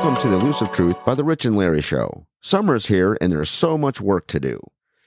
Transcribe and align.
Welcome 0.00 0.22
to 0.22 0.30
the 0.30 0.38
Elusive 0.38 0.72
Truth 0.72 1.04
by 1.04 1.14
the 1.14 1.24
Rich 1.24 1.44
and 1.44 1.54
Larry 1.54 1.82
Show. 1.82 2.26
Summer's 2.40 2.86
here 2.86 3.18
and 3.20 3.30
there's 3.30 3.50
so 3.50 3.76
much 3.76 4.00
work 4.00 4.26
to 4.28 4.40
do. 4.40 4.58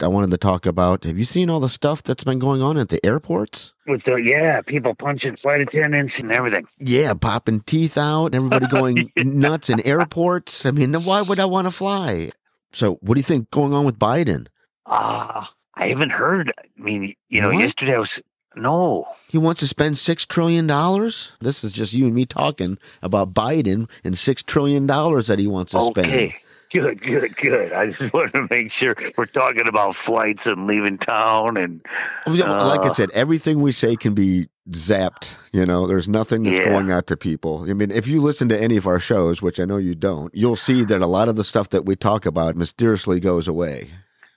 I 0.00 0.08
wanted 0.08 0.30
to 0.32 0.36
talk 0.36 0.66
about 0.66 1.04
have 1.04 1.18
you 1.18 1.24
seen 1.24 1.48
all 1.48 1.60
the 1.60 1.68
stuff 1.68 2.02
that's 2.02 2.24
been 2.24 2.38
going 2.38 2.60
on 2.62 2.76
at 2.76 2.88
the 2.88 3.04
airports? 3.04 3.72
With 3.86 4.02
the 4.04 4.16
yeah, 4.16 4.60
people 4.62 4.94
punching 4.94 5.36
flight 5.36 5.60
attendants 5.60 6.18
and 6.18 6.32
everything. 6.32 6.66
Yeah, 6.78 7.14
popping 7.14 7.60
teeth 7.60 7.96
out, 7.96 8.34
everybody 8.34 8.66
going 8.70 9.10
nuts 9.16 9.70
in 9.70 9.80
airports. 9.80 10.66
I 10.66 10.70
mean, 10.72 10.94
why 10.94 11.22
would 11.22 11.38
I 11.38 11.44
want 11.44 11.66
to 11.66 11.70
fly? 11.70 12.32
So, 12.72 12.94
what 13.02 13.14
do 13.14 13.18
you 13.20 13.24
think 13.24 13.50
going 13.50 13.72
on 13.72 13.84
with 13.84 13.98
Biden? 13.98 14.46
Ah, 14.86 15.52
I 15.74 15.88
haven't 15.88 16.10
heard. 16.12 16.52
I 16.58 16.82
mean, 16.82 17.14
you 17.28 17.40
know, 17.40 17.50
What? 17.50 17.58
yesterday 17.60 17.94
I 17.94 17.98
was 17.98 18.20
no. 18.56 19.06
He 19.28 19.38
wants 19.38 19.60
to 19.60 19.66
spend 19.66 19.96
six 19.98 20.26
trillion 20.26 20.66
dollars. 20.66 21.32
This 21.40 21.64
is 21.64 21.72
just 21.72 21.92
you 21.92 22.06
and 22.06 22.14
me 22.14 22.26
talking 22.26 22.78
about 23.02 23.32
Biden 23.32 23.88
and 24.04 24.16
six 24.18 24.42
trillion 24.42 24.86
dollars 24.86 25.26
that 25.28 25.38
he 25.38 25.46
wants 25.46 25.72
to 25.72 25.82
spend. 25.82 26.06
Okay. 26.08 26.36
Good, 26.72 27.02
good, 27.02 27.36
good. 27.36 27.72
I 27.72 27.86
just 27.90 28.12
wanted 28.14 28.32
to 28.32 28.46
make 28.50 28.70
sure 28.70 28.94
we're 29.16 29.26
talking 29.26 29.68
about 29.68 29.94
flights 29.94 30.46
and 30.46 30.66
leaving 30.66 30.98
town 30.98 31.56
and 31.56 31.84
well, 32.26 32.36
like 32.66 32.80
I 32.80 32.88
Uh. 32.88 32.94
said, 32.94 33.10
everything 33.10 33.60
we 33.60 33.72
say 33.72 33.94
can 33.96 34.14
be 34.14 34.48
zapped. 34.70 35.28
You 35.52 35.66
know, 35.66 35.86
there's 35.86 36.08
nothing 36.08 36.44
that's 36.44 36.58
Yeah. 36.58 36.68
going 36.70 36.90
out 36.90 37.06
to 37.08 37.16
people. 37.16 37.66
I 37.68 37.74
mean, 37.74 37.90
if 37.90 38.06
you 38.06 38.20
listen 38.22 38.48
to 38.48 38.58
any 38.60 38.76
of 38.76 38.86
our 38.86 39.00
shows, 39.00 39.42
which 39.42 39.58
I 39.60 39.64
know 39.64 39.76
you 39.76 39.94
don't, 39.94 40.34
you'll 40.34 40.56
see 40.56 40.84
that 40.84 41.02
a 41.02 41.06
lot 41.06 41.28
of 41.28 41.36
the 41.36 41.44
stuff 41.44 41.70
that 41.70 41.84
we 41.84 41.96
talk 41.96 42.26
about 42.26 42.56
mysteriously 42.56 43.20
goes 43.20 43.48
away. 43.48 43.90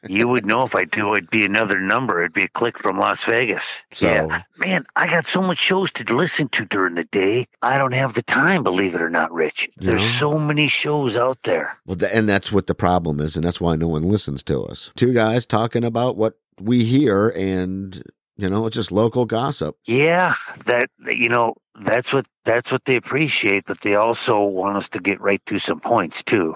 You 0.08 0.28
would 0.28 0.46
know 0.46 0.64
if 0.64 0.76
I 0.76 0.86
do 0.86 1.14
it'd 1.16 1.30
be 1.30 1.46
another 1.46 1.80
number. 1.80 2.22
It'd 2.22 2.34
be 2.34 2.44
a 2.44 2.48
click 2.48 2.80
from 2.80 2.98
Las 2.98 3.24
Vegas. 3.26 3.84
So- 3.94 4.08
yeah. 4.08 4.44
Man, 4.58 4.86
I 4.96 5.08
got 5.08 5.26
so 5.26 5.42
much 5.42 5.58
shows 5.58 5.92
to 5.94 6.16
listen 6.16 6.48
to 6.50 6.66
during 6.66 6.96
the 6.96 7.04
day. 7.06 7.46
I 7.62 7.78
don't 7.78 7.94
have 7.94 8.14
the 8.14 8.24
time, 8.24 8.64
believe 8.64 8.96
it 8.96 9.02
or 9.02 9.10
not, 9.10 9.32
Rich. 9.34 9.70
There's 9.78 10.02
No. 10.02 10.32
so 10.32 10.40
many 10.40 10.68
shows 10.68 11.18
out 11.18 11.38
there. 11.44 11.78
Well, 11.86 11.98
th- 11.98 12.12
and 12.14 12.28
that's 12.30 12.52
what 12.52 12.68
the 12.68 12.76
problem 12.76 13.20
is, 13.20 13.36
and 13.36 13.44
that's 13.46 13.60
why 13.62 13.76
no 13.76 13.88
one 13.88 14.04
listens 14.04 14.44
to 14.44 14.64
us. 14.64 14.92
Two 14.96 15.14
guys 15.14 15.46
talking 15.46 15.84
about 15.84 16.16
what 16.18 16.36
we 16.60 16.86
hear, 16.86 17.30
and 17.30 18.02
you 18.38 18.50
know, 18.50 18.66
it's 18.66 18.76
just 18.76 18.92
local 18.92 19.26
gossip. 19.26 19.78
Yeah, 19.86 20.34
that 20.66 20.90
you 21.08 21.30
know, 21.30 21.56
that's 21.80 22.12
what 22.14 22.26
that's 22.44 22.72
what 22.72 22.84
they 22.86 22.96
appreciate, 22.96 23.64
but 23.66 23.82
they 23.82 23.96
also 23.96 24.44
want 24.44 24.78
us 24.78 24.90
to 24.90 25.00
get 25.00 25.22
right 25.22 25.42
to 25.48 25.58
some 25.58 25.80
points 25.80 26.24
too. 26.24 26.56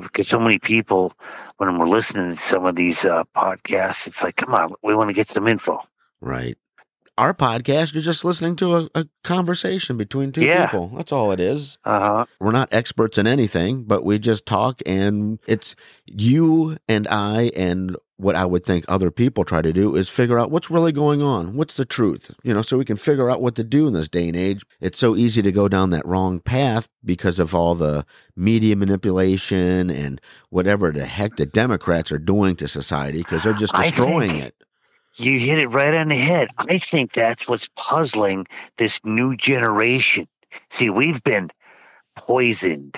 Because 0.00 0.28
so 0.28 0.38
many 0.38 0.58
people, 0.58 1.12
when 1.56 1.78
we're 1.78 1.88
listening 1.88 2.30
to 2.30 2.36
some 2.36 2.66
of 2.66 2.74
these 2.74 3.04
uh, 3.04 3.24
podcasts, 3.34 4.06
it's 4.06 4.22
like, 4.22 4.36
come 4.36 4.54
on, 4.54 4.70
we 4.82 4.94
want 4.94 5.08
to 5.08 5.14
get 5.14 5.28
some 5.28 5.46
info. 5.46 5.80
Right. 6.20 6.56
Our 7.18 7.32
podcast, 7.32 7.94
you're 7.94 8.02
just 8.02 8.24
listening 8.26 8.56
to 8.56 8.76
a, 8.76 8.88
a 8.94 9.06
conversation 9.24 9.96
between 9.96 10.32
two 10.32 10.42
Yeah. 10.42 10.66
people. 10.66 10.88
That's 10.94 11.12
all 11.12 11.32
it 11.32 11.40
is. 11.40 11.78
Uh 11.84 12.00
huh. 12.00 12.24
We're 12.40 12.50
not 12.50 12.72
experts 12.72 13.16
in 13.16 13.26
anything, 13.26 13.84
but 13.84 14.04
we 14.04 14.18
just 14.18 14.44
talk, 14.44 14.82
and 14.84 15.38
it's 15.46 15.74
you 16.04 16.76
and 16.88 17.08
I 17.08 17.50
and 17.56 17.96
what 18.18 18.34
I 18.34 18.44
would 18.46 18.64
think 18.64 18.84
other 18.88 19.10
people 19.10 19.44
try 19.44 19.60
to 19.62 19.72
do 19.74 19.94
is 19.94 20.08
figure 20.08 20.38
out 20.38 20.50
what's 20.50 20.70
really 20.70 20.92
going 20.92 21.20
on. 21.22 21.54
What's 21.54 21.74
the 21.74 21.84
truth? 21.84 22.34
You 22.42 22.52
know, 22.54 22.62
so 22.62 22.78
we 22.78 22.84
can 22.84 22.96
figure 22.96 23.30
out 23.30 23.42
what 23.42 23.54
to 23.56 23.64
do 23.64 23.86
in 23.86 23.92
this 23.92 24.08
day 24.08 24.26
and 24.28 24.36
age. 24.36 24.62
It's 24.80 24.98
so 24.98 25.16
easy 25.16 25.42
to 25.42 25.52
go 25.52 25.68
down 25.68 25.90
that 25.90 26.06
wrong 26.06 26.40
path 26.40 26.88
because 27.04 27.38
of 27.38 27.54
all 27.54 27.74
the 27.74 28.06
media 28.34 28.74
manipulation 28.74 29.90
and 29.90 30.18
whatever 30.50 30.92
the 30.92 31.04
heck 31.06 31.36
the 31.36 31.44
Democrats 31.46 32.10
are 32.10 32.18
doing 32.18 32.56
to 32.56 32.68
society 32.68 33.18
because 33.18 33.42
they're 33.42 33.52
just 33.52 33.74
destroying 33.76 34.30
think- 34.30 34.44
it. 34.44 34.54
You 35.16 35.38
hit 35.38 35.58
it 35.58 35.68
right 35.68 35.94
on 35.94 36.08
the 36.08 36.16
head. 36.16 36.48
I 36.58 36.78
think 36.78 37.12
that's 37.12 37.48
what's 37.48 37.70
puzzling 37.74 38.46
this 38.76 39.00
new 39.04 39.36
generation. 39.36 40.28
See, 40.70 40.90
we've 40.90 41.22
been 41.24 41.50
poisoned 42.14 42.96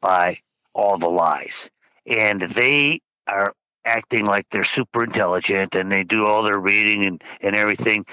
by 0.00 0.38
all 0.74 0.98
the 0.98 1.08
lies, 1.08 1.70
and 2.06 2.42
they 2.42 3.00
are 3.26 3.54
acting 3.84 4.26
like 4.26 4.46
they're 4.50 4.64
super 4.64 5.04
intelligent 5.04 5.74
and 5.74 5.90
they 5.90 6.04
do 6.04 6.26
all 6.26 6.42
their 6.42 6.58
reading 6.58 7.04
and, 7.06 7.22
and 7.40 7.56
everything. 7.56 8.04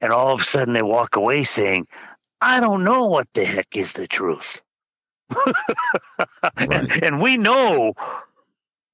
And 0.00 0.12
all 0.12 0.34
of 0.34 0.40
a 0.40 0.44
sudden 0.44 0.74
they 0.74 0.82
walk 0.82 1.16
away 1.16 1.44
saying, 1.44 1.86
I 2.40 2.60
don't 2.60 2.84
know 2.84 3.04
what 3.04 3.28
the 3.32 3.44
heck 3.44 3.76
is 3.76 3.92
the 3.92 4.06
truth. 4.06 4.60
and, 6.56 6.92
and 7.02 7.22
we 7.22 7.36
know 7.36 7.94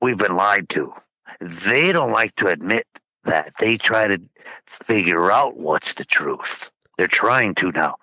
we've 0.01 0.19
been 0.19 0.37
lied 0.37 0.69
to. 0.71 0.93
They 1.41 1.93
don't 1.93 2.13
like 2.13 2.35
to 2.37 2.49
admit 2.49 2.87
that. 3.25 3.55
They 3.59 3.77
try 3.77 4.07
to 4.07 4.21
figure 4.67 5.31
out 5.31 5.57
what's 5.57 5.95
the 5.95 6.05
truth. 6.05 6.71
They're 6.97 7.07
trying 7.07 7.55
to 7.57 7.73
now. 7.73 7.97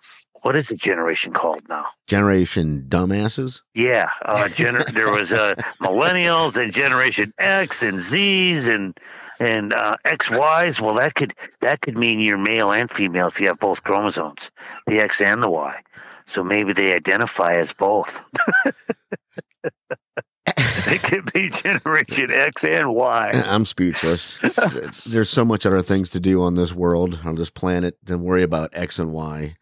What 0.44 0.56
is 0.56 0.68
the 0.68 0.76
generation 0.76 1.34
called 1.34 1.68
now? 1.68 1.88
Generation 2.08 2.86
dumbasses. 2.88 3.62
Yeah, 3.74 4.10
uh, 4.24 4.46
gener- 4.46 4.86
there 4.94 5.12
was 5.12 5.34
uh, 5.34 5.56
millennials 5.82 6.56
and 6.56 6.72
Generation 6.72 7.34
X 7.38 7.84
and 7.84 7.98
Zs 7.98 8.68
and 8.74 8.98
and 9.40 9.74
uh, 9.74 9.98
XYs. 10.06 10.80
Well, 10.80 10.96
that 10.96 11.16
could 11.16 11.34
that 11.62 11.82
could 11.82 11.98
mean 11.98 12.20
you're 12.20 12.38
male 12.38 12.72
and 12.72 12.90
female 12.90 13.28
if 13.28 13.42
you 13.42 13.48
have 13.48 13.60
both 13.60 13.84
chromosomes, 13.84 14.52
the 14.86 15.00
X 15.00 15.22
and 15.22 15.42
the 15.42 15.50
Y. 15.50 15.82
So 16.28 16.44
maybe 16.44 16.74
they 16.74 16.94
identify 16.94 17.54
as 17.56 17.74
both. 17.74 18.22
It 20.92 21.04
could 21.04 21.34
be 21.34 21.50
Generation 21.50 22.32
X 22.32 22.64
and 22.64 22.94
Y. 22.94 23.32
I'm 23.46 23.66
speechless. 23.66 24.38
There's 25.12 25.30
so 25.30 25.44
much 25.44 25.66
other 25.66 25.82
things 25.82 26.10
to 26.12 26.20
do 26.20 26.42
on 26.44 26.56
this 26.56 26.74
world, 26.74 27.20
on 27.26 27.36
this 27.36 27.50
planet, 27.50 27.98
than 28.04 28.24
worry 28.24 28.44
about 28.44 28.70
X 28.74 28.98
and 29.00 29.12
Y. 29.12 29.56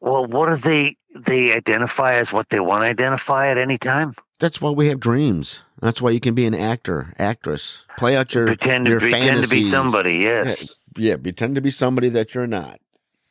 Well, 0.00 0.26
what 0.26 0.48
do 0.50 0.56
they 0.56 0.96
they 1.14 1.54
identify 1.54 2.14
as 2.14 2.32
what 2.32 2.50
they 2.50 2.60
want 2.60 2.82
to 2.82 2.86
identify 2.88 3.48
at 3.48 3.58
any 3.58 3.78
time? 3.78 4.14
That's 4.38 4.60
why 4.60 4.70
we 4.70 4.88
have 4.88 5.00
dreams. 5.00 5.62
That's 5.80 6.02
why 6.02 6.10
you 6.10 6.20
can 6.20 6.34
be 6.34 6.46
an 6.46 6.54
actor, 6.54 7.14
actress. 7.18 7.84
Play 7.96 8.16
out 8.16 8.34
your 8.34 8.46
Pretend 8.46 8.86
to 8.86 8.92
your 8.92 9.00
pretend 9.00 9.42
to 9.42 9.48
be 9.48 9.62
somebody. 9.62 10.16
Yes. 10.16 10.78
Yeah, 10.96 11.16
pretend 11.16 11.54
to 11.54 11.60
be 11.60 11.70
somebody 11.70 12.10
that 12.10 12.34
you're 12.34 12.46
not, 12.46 12.80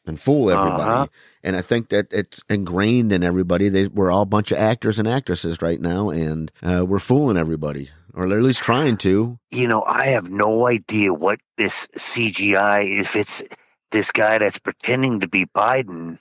and 0.05 0.19
fool 0.19 0.49
everybody. 0.49 0.91
Uh-huh. 0.91 1.07
And 1.43 1.55
I 1.55 1.61
think 1.61 1.89
that 1.89 2.07
it's 2.11 2.41
ingrained 2.49 3.11
in 3.11 3.23
everybody. 3.23 3.69
They, 3.69 3.87
we're 3.87 4.11
all 4.11 4.23
a 4.23 4.25
bunch 4.25 4.51
of 4.51 4.57
actors 4.57 4.99
and 4.99 5.07
actresses 5.07 5.61
right 5.61 5.79
now, 5.79 6.09
and 6.09 6.51
uh, 6.63 6.85
we're 6.87 6.99
fooling 6.99 7.37
everybody, 7.37 7.89
or 8.13 8.23
at 8.25 8.29
least 8.29 8.63
trying 8.63 8.97
to. 8.97 9.37
you 9.51 9.67
know, 9.67 9.83
I 9.85 10.07
have 10.07 10.29
no 10.29 10.67
idea 10.67 11.13
what 11.13 11.39
this 11.57 11.87
CGI, 11.97 12.99
if 12.99 13.15
it's 13.15 13.43
this 13.91 14.11
guy 14.11 14.39
that's 14.39 14.59
pretending 14.59 15.19
to 15.21 15.27
be 15.27 15.45
Biden, 15.45 16.17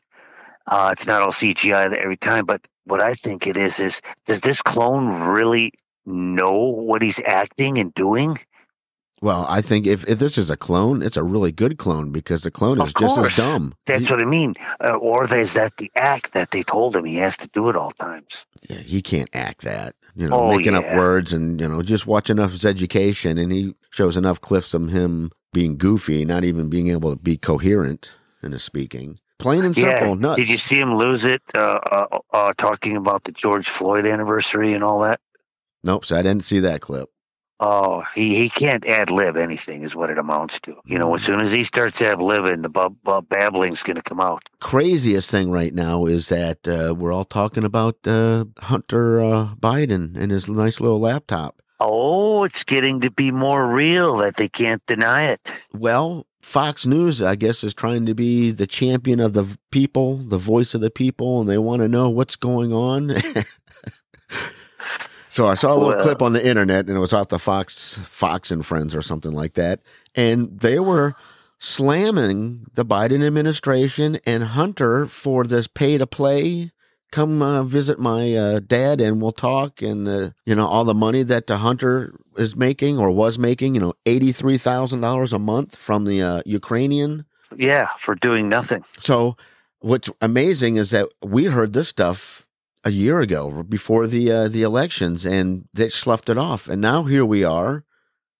uh, 0.67 0.91
it's 0.93 1.07
not 1.07 1.23
all 1.23 1.29
CGI 1.29 1.95
every 1.97 2.17
time, 2.17 2.47
but 2.47 2.67
what 2.85 3.01
I 3.01 3.15
think 3.15 3.47
it 3.47 3.57
is, 3.57 3.81
is 3.81 4.01
does 4.27 4.41
this 4.41 4.63
clone 4.63 5.23
really 5.23 5.73
know 6.07 6.69
what 6.69 7.03
he's 7.03 7.21
acting 7.25 7.79
and 7.79 7.95
doing? 7.95 8.39
Well, 9.25 9.47
I 9.49 9.63
think 9.63 9.87
if, 9.87 10.07
if 10.07 10.19
this 10.19 10.37
is 10.37 10.51
a 10.51 10.57
clone, 10.57 11.03
it's 11.03 11.17
a 11.17 11.23
really 11.23 11.51
good 11.51 11.79
clone 11.79 12.13
because 12.13 12.43
the 12.43 12.51
clone 12.51 12.79
is 12.79 12.93
just 12.93 13.17
as 13.17 13.35
dumb. 13.35 13.75
That's 13.87 14.11
what 14.11 14.21
I 14.21 14.27
mean. 14.27 14.53
Uh, 14.79 14.97
or 14.97 15.25
is 15.35 15.55
that 15.55 15.79
the 15.79 15.91
act 15.95 16.35
that 16.35 16.51
they 16.51 16.63
told 16.63 16.95
him 16.95 17.07
he 17.07 17.17
has 17.17 17.39
to 17.39 17.49
do 17.49 17.71
at 17.71 17.75
all 17.75 17.93
times? 17.93 18.45
Yeah, 18.69 18.81
he 18.81 19.01
can't 19.01 19.31
act 19.33 19.63
that. 19.63 19.95
You 20.15 20.29
know, 20.29 20.41
Oh, 20.41 20.49
making 20.59 20.75
up 20.75 20.95
words 20.95 21.33
and 21.33 21.59
you 21.59 21.67
know, 21.67 21.81
just 21.81 22.07
watch 22.07 22.29
enough 22.29 22.49
of 22.49 22.53
his 22.53 22.67
education, 22.67 23.39
and 23.39 23.51
he 23.51 23.75
shows 23.91 24.19
enough 24.19 24.43
clips 24.43 24.75
of 24.75 24.91
him 24.91 25.31
being 25.55 25.79
goofy, 25.79 26.27
not 26.27 26.45
even 26.45 26.69
being 26.69 26.89
able 26.89 27.09
to 27.09 27.17
be 27.17 27.39
coherent 27.39 28.11
in 28.43 28.53
his 28.53 28.63
speaking. 28.63 29.19
Plain 29.39 29.65
and 29.65 29.75
Yeah. 29.75 30.01
simple, 30.01 30.17
nuts. 30.17 30.37
Did 30.39 30.51
you 30.51 30.59
see 30.59 30.79
him 30.79 30.97
lose 30.97 31.25
it 31.25 31.41
uh, 31.55 31.79
uh, 31.91 32.19
uh, 32.31 32.53
talking 32.59 32.99
about 32.99 33.25
the 33.25 33.33
George 33.33 33.71
Floyd 33.71 34.05
anniversary 34.05 34.75
and 34.75 34.85
all 34.85 35.01
that? 35.01 35.19
Nope, 35.83 36.05
so 36.05 36.15
I 36.15 36.21
didn't 36.23 36.45
see 36.45 36.61
that 36.61 36.83
clip. 36.83 37.09
Oh, 37.67 38.05
he, 38.15 38.35
he 38.35 38.51
can't 38.51 38.87
ad 38.87 39.11
lib 39.11 39.39
anything, 39.39 39.85
is 39.85 39.97
what 39.97 40.11
it 40.11 40.19
amounts 40.19 40.61
to. 40.61 40.77
You 40.85 40.99
know, 40.99 41.15
as 41.15 41.23
soon 41.23 41.41
as 41.41 41.51
he 41.51 41.65
starts 41.65 42.03
ad 42.03 42.19
libbing, 42.19 42.63
the 42.63 42.69
bub, 42.69 42.95
bub 43.03 43.27
babbling's 43.31 43.83
going 43.83 43.97
to 43.97 44.03
come 44.03 44.21
out. 44.21 44.43
Craziest 44.61 45.31
thing 45.31 45.51
right 45.51 45.73
now 45.73 46.05
is 46.05 46.29
that 46.29 46.69
uh, 46.69 46.95
we're 46.95 47.11
all 47.11 47.25
talking 47.25 47.65
about 47.65 47.97
uh, 48.07 48.45
Hunter 48.59 49.23
uh, 49.23 49.55
Biden 49.55 50.15
and 50.15 50.31
his 50.31 50.47
nice 50.47 50.79
little 50.79 51.01
laptop. 51.01 51.63
Oh, 51.81 52.45
it's 52.45 52.65
getting 52.65 53.01
to 53.01 53.11
be 53.11 53.31
more 53.31 53.67
real 53.67 54.19
that 54.19 54.37
they 54.37 54.51
can't 54.51 54.85
deny 54.85 55.29
it. 55.29 55.51
Well, 55.73 56.27
Fox 56.43 56.85
News, 56.85 57.23
I 57.23 57.35
guess, 57.35 57.65
is 57.65 57.73
trying 57.73 58.05
to 58.05 58.15
be 58.15 58.51
the 58.51 58.67
champion 58.67 59.21
of 59.21 59.33
the 59.33 59.57
people, 59.71 60.19
the 60.19 60.37
voice 60.37 60.75
of 60.75 60.83
the 60.83 60.91
people, 60.91 61.41
and 61.41 61.49
they 61.49 61.57
want 61.57 61.81
to 61.81 61.89
know 61.89 62.11
what's 62.11 62.37
going 62.37 62.75
on. 62.75 63.15
so 65.35 65.49
I 65.49 65.55
saw 65.55 65.73
a 65.73 65.75
little 65.75 65.89
Well- 65.89 66.03
clip 66.03 66.23
on 66.23 66.33
the 66.33 66.47
internet, 66.47 66.87
and 66.87 66.97
it 66.97 67.01
was 67.01 67.13
off 67.13 67.29
the 67.29 67.41
Fox 67.41 67.99
Fox 68.09 68.53
and 68.53 68.65
Friends 68.65 68.95
or 68.95 69.03
something 69.03 69.33
like 69.33 69.55
that. 69.55 69.81
and 70.15 70.61
they 70.61 70.79
were 70.79 71.15
slamming 71.59 72.65
the 72.75 72.85
Biden 72.85 73.27
administration 73.27 74.17
and 74.25 74.45
Hunter 74.45 75.07
for 75.07 75.45
this 75.45 75.67
pay 75.67 75.99
to 75.99 76.07
play. 76.07 76.71
Come 77.11 77.43
uh, 77.43 77.65
visit 77.65 77.99
my 77.99 78.33
uh, 78.37 78.61
dad 78.61 79.01
and 79.01 79.21
we'll 79.21 79.33
talk. 79.33 79.83
And, 79.83 80.07
uh, 80.07 80.31
you 80.47 80.55
know, 80.55 80.69
all 80.69 80.85
the 80.85 80.95
money 80.95 81.25
that 81.25 81.49
the 81.49 81.57
Hunter 81.59 82.15
is 82.37 82.55
making 82.55 82.99
or 82.99 83.11
was 83.11 83.39
making, 83.39 83.75
you 83.75 83.81
know, 83.81 83.95
$83,000 84.07 85.33
a 85.33 85.39
month 85.39 85.75
from 85.75 86.05
the 86.05 86.23
uh, 86.23 86.43
Ukrainian. 86.47 87.25
Yeah, 87.57 87.89
for 87.99 88.15
doing 88.15 88.49
nothing. 88.49 88.85
So, 89.01 89.37
what's 89.81 90.09
amazing 90.21 90.77
is 90.77 90.91
that 90.91 91.09
we 91.23 91.47
heard 91.47 91.73
this 91.73 91.89
stuff 91.89 92.44
a 92.85 92.91
year 92.91 93.21
ago 93.21 93.63
before 93.63 94.07
the 94.07 94.31
uh, 94.31 94.49
the 94.49 94.63
elections, 94.63 95.25
and 95.25 95.69
they 95.73 95.89
sloughed 95.89 96.29
it 96.31 96.39
off. 96.39 96.69
And 96.69 96.81
now 96.81 97.05
here 97.05 97.25
we 97.25 97.45
are 97.45 97.85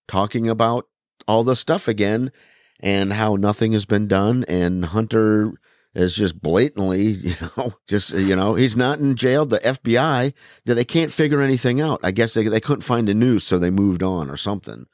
talking 0.07 0.47
about 0.47 0.85
all 1.27 1.43
the 1.43 1.55
stuff 1.55 1.87
again 1.87 2.31
and 2.79 3.13
how 3.13 3.35
nothing 3.35 3.71
has 3.73 3.85
been 3.85 4.07
done. 4.07 4.45
And 4.47 4.85
Hunter 4.85 5.53
is 5.95 6.15
just 6.15 6.41
blatantly, 6.41 7.03
you 7.07 7.35
know, 7.57 7.73
just 7.87 8.11
you 8.11 8.35
know, 8.35 8.55
he's 8.55 8.75
not 8.75 8.99
in 8.99 9.15
jail. 9.15 9.45
The 9.45 9.59
FBI 9.59 10.33
that 10.65 10.73
they 10.75 10.85
can't 10.85 11.11
figure 11.11 11.41
anything 11.41 11.81
out. 11.81 11.99
I 12.03 12.11
guess 12.11 12.33
they 12.33 12.47
they 12.47 12.61
couldn't 12.61 12.81
find 12.81 13.07
the 13.07 13.13
news, 13.13 13.43
so 13.43 13.57
they 13.57 13.71
moved 13.71 14.03
on 14.03 14.29
or 14.29 14.37
something. 14.37 14.85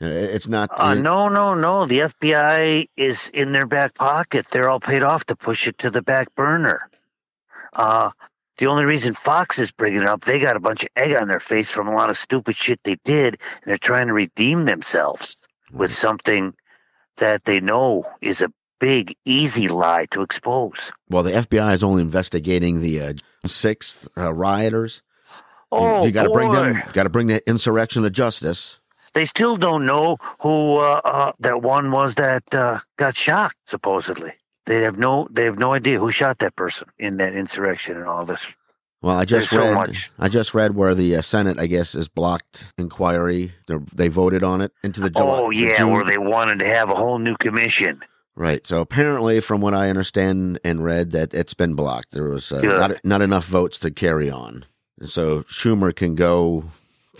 Uh, 0.00 0.06
It's 0.06 0.48
not. 0.48 0.70
Uh, 0.78 0.94
no, 0.94 1.28
no, 1.28 1.54
no. 1.54 1.86
The 1.86 2.00
FBI 2.00 2.88
is 2.96 3.30
in 3.30 3.52
their 3.52 3.66
back 3.66 3.94
pocket. 3.94 4.46
They're 4.48 4.68
all 4.68 4.80
paid 4.80 5.02
off 5.02 5.24
to 5.26 5.36
push 5.36 5.66
it 5.66 5.78
to 5.78 5.90
the 5.90 6.02
back 6.02 6.34
burner. 6.34 6.88
Uh, 7.72 8.10
the 8.62 8.68
only 8.68 8.84
reason 8.84 9.12
Fox 9.12 9.58
is 9.58 9.72
bringing 9.72 10.02
it 10.02 10.06
up, 10.06 10.20
they 10.20 10.38
got 10.38 10.54
a 10.54 10.60
bunch 10.60 10.84
of 10.84 10.88
egg 10.94 11.16
on 11.20 11.26
their 11.26 11.40
face 11.40 11.68
from 11.68 11.88
a 11.88 11.94
lot 11.96 12.10
of 12.10 12.16
stupid 12.16 12.54
shit 12.54 12.78
they 12.84 12.96
did, 13.04 13.34
and 13.62 13.64
they're 13.64 13.76
trying 13.76 14.06
to 14.06 14.12
redeem 14.12 14.66
themselves 14.66 15.36
with 15.72 15.92
something 15.92 16.54
that 17.16 17.42
they 17.44 17.58
know 17.58 18.04
is 18.20 18.40
a 18.40 18.52
big, 18.78 19.16
easy 19.24 19.66
lie 19.66 20.06
to 20.12 20.22
expose. 20.22 20.92
Well, 21.10 21.24
the 21.24 21.32
FBI 21.32 21.74
is 21.74 21.82
only 21.82 22.02
investigating 22.02 22.80
the 22.82 23.00
uh, 23.00 23.12
sixth 23.46 24.06
uh, 24.16 24.32
rioters. 24.32 25.02
You- 25.72 25.78
Oh, 25.78 26.04
you 26.04 26.12
got 26.12 26.24
to 26.24 26.30
bring 26.30 26.52
them. 26.52 26.80
Got 26.92 27.04
to 27.04 27.08
bring 27.08 27.26
the 27.26 27.42
insurrection 27.48 28.02
to 28.04 28.10
justice. 28.10 28.78
They 29.14 29.24
still 29.24 29.56
don't 29.56 29.86
know 29.86 30.18
who 30.40 30.76
uh, 30.76 31.00
uh, 31.04 31.32
that 31.40 31.62
one 31.62 31.90
was 31.90 32.14
that 32.14 32.42
uh, 32.54 32.78
got 32.96 33.16
shot. 33.16 33.52
Supposedly, 33.66 34.32
they 34.66 34.82
have 34.82 34.98
no 34.98 35.26
they 35.30 35.44
have 35.44 35.58
no 35.58 35.72
idea 35.72 35.98
who 35.98 36.10
shot 36.10 36.38
that 36.38 36.56
person 36.56 36.88
in 36.98 37.16
that 37.18 37.34
insurrection 37.34 37.96
and 37.96 38.06
all 38.06 38.24
this. 38.24 38.46
Well, 39.02 39.16
I 39.18 39.24
just 39.24 39.50
There's 39.50 39.62
so 39.62 39.68
read. 39.68 39.74
much. 39.74 40.10
I 40.20 40.28
just 40.28 40.54
read 40.54 40.76
where 40.76 40.94
the 40.94 41.16
uh, 41.16 41.22
Senate, 41.22 41.58
I 41.58 41.66
guess, 41.66 41.96
is 41.96 42.06
blocked 42.06 42.72
inquiry. 42.78 43.52
They're, 43.66 43.82
they 43.92 44.06
voted 44.06 44.44
on 44.44 44.60
it 44.60 44.70
into 44.84 45.00
the 45.00 45.10
July. 45.10 45.40
oh 45.40 45.50
the 45.50 45.56
yeah, 45.56 45.76
June- 45.78 45.90
where 45.92 46.04
they 46.04 46.18
wanted 46.18 46.60
to 46.60 46.66
have 46.66 46.88
a 46.88 46.94
whole 46.94 47.18
new 47.18 47.34
commission. 47.36 48.00
Right. 48.36 48.64
So 48.66 48.80
apparently, 48.80 49.40
from 49.40 49.60
what 49.60 49.74
I 49.74 49.90
understand 49.90 50.60
and 50.64 50.84
read, 50.84 51.10
that 51.10 51.34
it's 51.34 51.52
been 51.52 51.74
blocked. 51.74 52.12
There 52.12 52.30
was 52.30 52.52
uh, 52.52 52.60
not 52.62 53.04
not 53.04 53.22
enough 53.22 53.44
votes 53.46 53.76
to 53.78 53.90
carry 53.90 54.30
on, 54.30 54.64
so 55.04 55.42
Schumer 55.44 55.94
can 55.94 56.14
go 56.14 56.64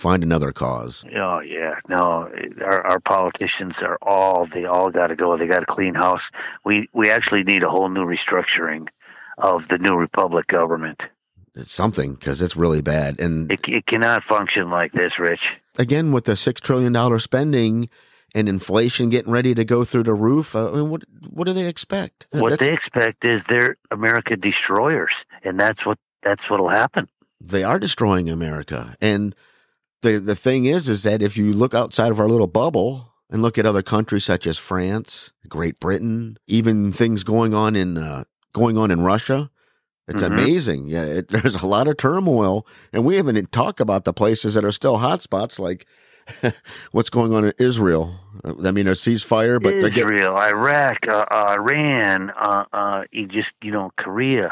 find 0.02 0.22
another 0.22 0.52
cause. 0.52 1.04
Oh 1.16 1.40
yeah, 1.40 1.78
no, 1.88 2.28
our, 2.60 2.80
our 2.92 3.00
politicians 3.00 3.82
are 3.82 3.98
all 4.02 4.44
they 4.44 4.64
all 4.66 4.90
got 4.90 5.08
to 5.08 5.16
go. 5.16 5.36
They 5.36 5.46
got 5.46 5.60
to 5.60 5.66
clean 5.76 5.94
house. 5.94 6.30
We 6.64 6.88
we 6.92 7.10
actually 7.10 7.44
need 7.44 7.62
a 7.62 7.70
whole 7.70 7.88
new 7.88 8.04
restructuring 8.04 8.88
of 9.38 9.68
the 9.68 9.78
new 9.78 9.96
republic 9.96 10.46
government. 10.48 11.08
It's 11.54 11.72
something 11.72 12.14
because 12.14 12.40
it's 12.42 12.56
really 12.56 12.82
bad. 12.82 13.20
And 13.20 13.50
It 13.52 13.68
it 13.68 13.86
cannot 13.86 14.22
function 14.22 14.70
like 14.70 14.92
this, 14.92 15.18
Rich. 15.18 15.60
again, 15.78 16.12
with 16.12 16.24
the 16.24 16.36
six 16.36 16.60
trillion 16.60 16.92
dollar 16.92 17.18
spending 17.18 17.88
and 18.34 18.48
inflation 18.48 19.10
getting 19.10 19.30
ready 19.32 19.54
to 19.54 19.64
go 19.64 19.84
through 19.84 20.04
the 20.04 20.14
roof, 20.14 20.56
uh, 20.56 20.70
I 20.72 20.76
mean, 20.76 20.90
what 20.90 21.02
what 21.30 21.46
do 21.46 21.52
they 21.52 21.66
expect? 21.68 22.26
What 22.30 22.50
That's- 22.50 22.58
they 22.60 22.72
expect 22.72 23.24
is 23.24 23.44
they're 23.44 23.76
America 23.90 24.36
destroyers, 24.36 25.24
and 25.44 25.60
that's 25.60 25.84
what 25.86 25.98
that's 26.22 26.48
what'll 26.50 26.68
happen. 26.82 27.08
they 27.44 27.64
are 27.64 27.78
destroying 27.78 28.30
America. 28.30 28.96
And 29.00 29.34
the 30.02 30.18
the 30.18 30.36
thing 30.36 30.66
is, 30.66 30.88
is 30.88 31.02
that 31.04 31.22
if 31.22 31.36
you 31.36 31.52
look 31.52 31.74
outside 31.74 32.10
of 32.10 32.20
our 32.20 32.28
little 32.28 32.46
bubble 32.46 33.12
and 33.30 33.42
look 33.42 33.56
at 33.58 33.66
other 33.66 33.82
countries 33.82 34.24
such 34.24 34.46
as 34.46 34.58
France, 34.58 35.32
Great 35.48 35.80
Britain, 35.80 36.36
even 36.46 36.92
things 36.92 37.24
going 37.24 37.54
on 37.54 37.74
in 37.74 37.96
uh, 37.98 38.24
going 38.52 38.76
on 38.76 38.90
in 38.90 39.00
Russia, 39.02 39.50
it's 40.08 40.22
Mhm. 40.22 40.26
amazing. 40.26 40.86
Yeah, 40.88 41.04
it, 41.04 41.28
there's 41.34 41.56
a 41.56 41.66
lot 41.66 41.88
of 41.88 41.96
turmoil, 41.96 42.66
and 42.92 43.04
we 43.04 43.16
haven't 43.16 43.50
talked 43.52 43.80
about 43.80 44.04
the 44.04 44.12
places 44.12 44.54
that 44.54 44.64
are 44.64 44.72
still 44.72 44.98
hotspots, 44.98 45.58
like 45.58 45.86
what's 46.92 47.10
going 47.10 47.34
on 47.34 47.44
in 47.44 47.52
Israel. 47.58 48.14
Uh, 48.44 48.54
I 48.64 48.70
mean, 48.72 48.86
a 48.86 48.92
ceasefire, 48.92 49.62
but 49.62 49.70
they're 49.80 49.90
getting, 49.90 50.14
Israel, 50.14 50.36
Iraq, 50.38 51.08
uh, 51.08 51.24
Iran, 51.30 52.30
uh, 52.30 52.64
uh, 52.72 53.04
just 53.28 53.54
you 53.62 53.72
know 53.72 53.90
Korea. 53.96 54.50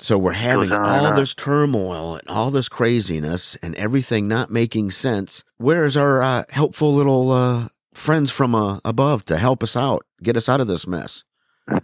So 0.00 0.18
we're 0.18 0.32
having 0.32 0.68
Goes 0.68 0.72
on 0.72 0.86
and 0.86 1.06
all 1.06 1.14
this 1.14 1.34
turmoil 1.34 2.16
and 2.16 2.28
all 2.28 2.50
this 2.50 2.68
craziness 2.68 3.54
and 3.56 3.74
everything 3.76 4.26
not 4.26 4.50
making 4.50 4.90
sense. 4.90 5.44
Where's 5.56 5.96
our 5.96 6.20
uh, 6.22 6.44
helpful 6.50 6.92
little 6.94 7.30
uh, 7.30 7.68
friends 7.94 8.30
from 8.30 8.54
uh, 8.54 8.80
above 8.84 9.24
to 9.26 9.38
help 9.38 9.62
us 9.62 9.76
out, 9.76 10.04
get 10.22 10.36
us 10.36 10.48
out 10.48 10.60
of 10.60 10.66
this 10.66 10.86
mess? 10.86 11.24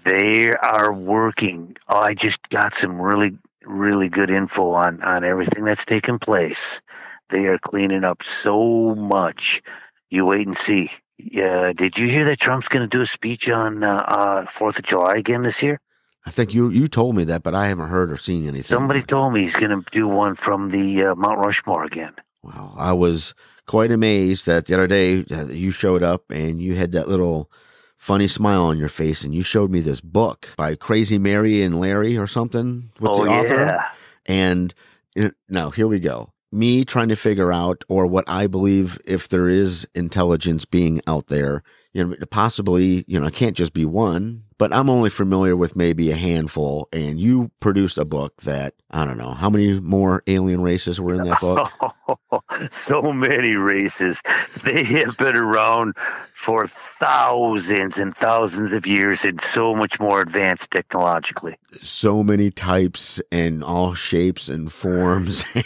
They 0.04 0.52
are 0.52 0.92
working. 0.92 1.76
Oh, 1.88 1.98
I 1.98 2.14
just 2.14 2.48
got 2.50 2.74
some 2.74 3.00
really, 3.00 3.38
really 3.64 4.08
good 4.08 4.30
info 4.30 4.72
on 4.72 5.02
on 5.02 5.24
everything 5.24 5.64
that's 5.64 5.84
taking 5.84 6.18
place. 6.18 6.82
They 7.30 7.46
are 7.46 7.58
cleaning 7.58 8.04
up 8.04 8.22
so 8.22 8.94
much. 8.94 9.62
You 10.10 10.26
wait 10.26 10.46
and 10.46 10.56
see. 10.56 10.90
Yeah, 11.16 11.72
did 11.72 11.96
you 11.96 12.08
hear 12.08 12.24
that 12.26 12.40
Trump's 12.40 12.68
going 12.68 12.88
to 12.88 12.96
do 12.96 13.02
a 13.02 13.06
speech 13.06 13.48
on 13.48 13.82
uh, 13.82 13.94
uh, 13.96 14.46
Fourth 14.46 14.78
of 14.78 14.84
July 14.84 15.14
again 15.16 15.42
this 15.42 15.62
year? 15.62 15.80
I 16.26 16.30
think 16.30 16.52
you 16.52 16.68
you 16.70 16.88
told 16.88 17.16
me 17.16 17.24
that, 17.24 17.42
but 17.42 17.54
I 17.54 17.68
haven't 17.68 17.88
heard 17.88 18.10
or 18.12 18.16
seen 18.16 18.42
anything. 18.42 18.62
Somebody 18.62 19.02
told 19.02 19.32
me 19.32 19.40
he's 19.40 19.56
going 19.56 19.70
to 19.70 19.90
do 19.90 20.06
one 20.06 20.34
from 20.34 20.70
the 20.70 21.04
uh, 21.04 21.14
Mount 21.14 21.38
Rushmore 21.38 21.84
again. 21.84 22.12
Well, 22.42 22.74
I 22.76 22.92
was 22.92 23.34
quite 23.66 23.90
amazed 23.90 24.46
that 24.46 24.66
the 24.66 24.74
other 24.74 24.86
day 24.86 25.24
uh, 25.30 25.46
you 25.46 25.70
showed 25.70 26.02
up 26.02 26.30
and 26.30 26.60
you 26.60 26.74
had 26.74 26.92
that 26.92 27.08
little 27.08 27.50
funny 27.96 28.28
smile 28.28 28.62
on 28.62 28.78
your 28.78 28.88
face, 28.88 29.24
and 29.24 29.34
you 29.34 29.42
showed 29.42 29.70
me 29.70 29.80
this 29.80 30.00
book 30.00 30.48
by 30.56 30.74
Crazy 30.74 31.18
Mary 31.18 31.62
and 31.62 31.78
Larry 31.78 32.16
or 32.16 32.26
something. 32.26 32.90
What's 32.98 33.18
oh 33.18 33.24
the 33.24 33.30
author? 33.30 33.54
yeah, 33.54 33.88
And 34.26 34.74
you 35.14 35.32
now 35.48 35.70
here 35.70 35.86
we 35.86 36.00
go. 36.00 36.32
Me 36.52 36.84
trying 36.84 37.08
to 37.08 37.16
figure 37.16 37.52
out, 37.52 37.84
or 37.88 38.06
what 38.06 38.24
I 38.28 38.46
believe, 38.46 38.98
if 39.04 39.28
there 39.28 39.48
is 39.48 39.86
intelligence 39.94 40.64
being 40.64 41.00
out 41.06 41.28
there, 41.28 41.62
you 41.92 42.04
know, 42.04 42.16
possibly, 42.30 43.04
you 43.06 43.20
know, 43.20 43.28
it 43.28 43.34
can't 43.34 43.56
just 43.56 43.72
be 43.72 43.84
one, 43.84 44.42
but 44.60 44.74
I'm 44.74 44.90
only 44.90 45.08
familiar 45.08 45.56
with 45.56 45.74
maybe 45.74 46.10
a 46.10 46.16
handful. 46.16 46.86
And 46.92 47.18
you 47.18 47.50
produced 47.60 47.96
a 47.96 48.04
book 48.04 48.42
that, 48.42 48.74
I 48.90 49.06
don't 49.06 49.16
know, 49.16 49.30
how 49.30 49.48
many 49.48 49.80
more 49.80 50.22
alien 50.26 50.60
races 50.60 51.00
were 51.00 51.14
in 51.14 51.24
that 51.24 51.40
book? 51.40 52.70
so 52.70 53.10
many 53.10 53.56
races. 53.56 54.20
They 54.62 54.84
have 54.84 55.16
been 55.16 55.34
around 55.34 55.96
for 56.34 56.66
thousands 56.66 57.98
and 57.98 58.14
thousands 58.14 58.72
of 58.72 58.86
years 58.86 59.24
and 59.24 59.40
so 59.40 59.74
much 59.74 59.98
more 59.98 60.20
advanced 60.20 60.70
technologically. 60.70 61.56
so 61.80 62.22
many 62.22 62.50
types 62.50 63.18
and 63.32 63.64
all 63.64 63.94
shapes 63.94 64.50
and 64.50 64.70
forms. 64.70 65.42
and 65.54 65.64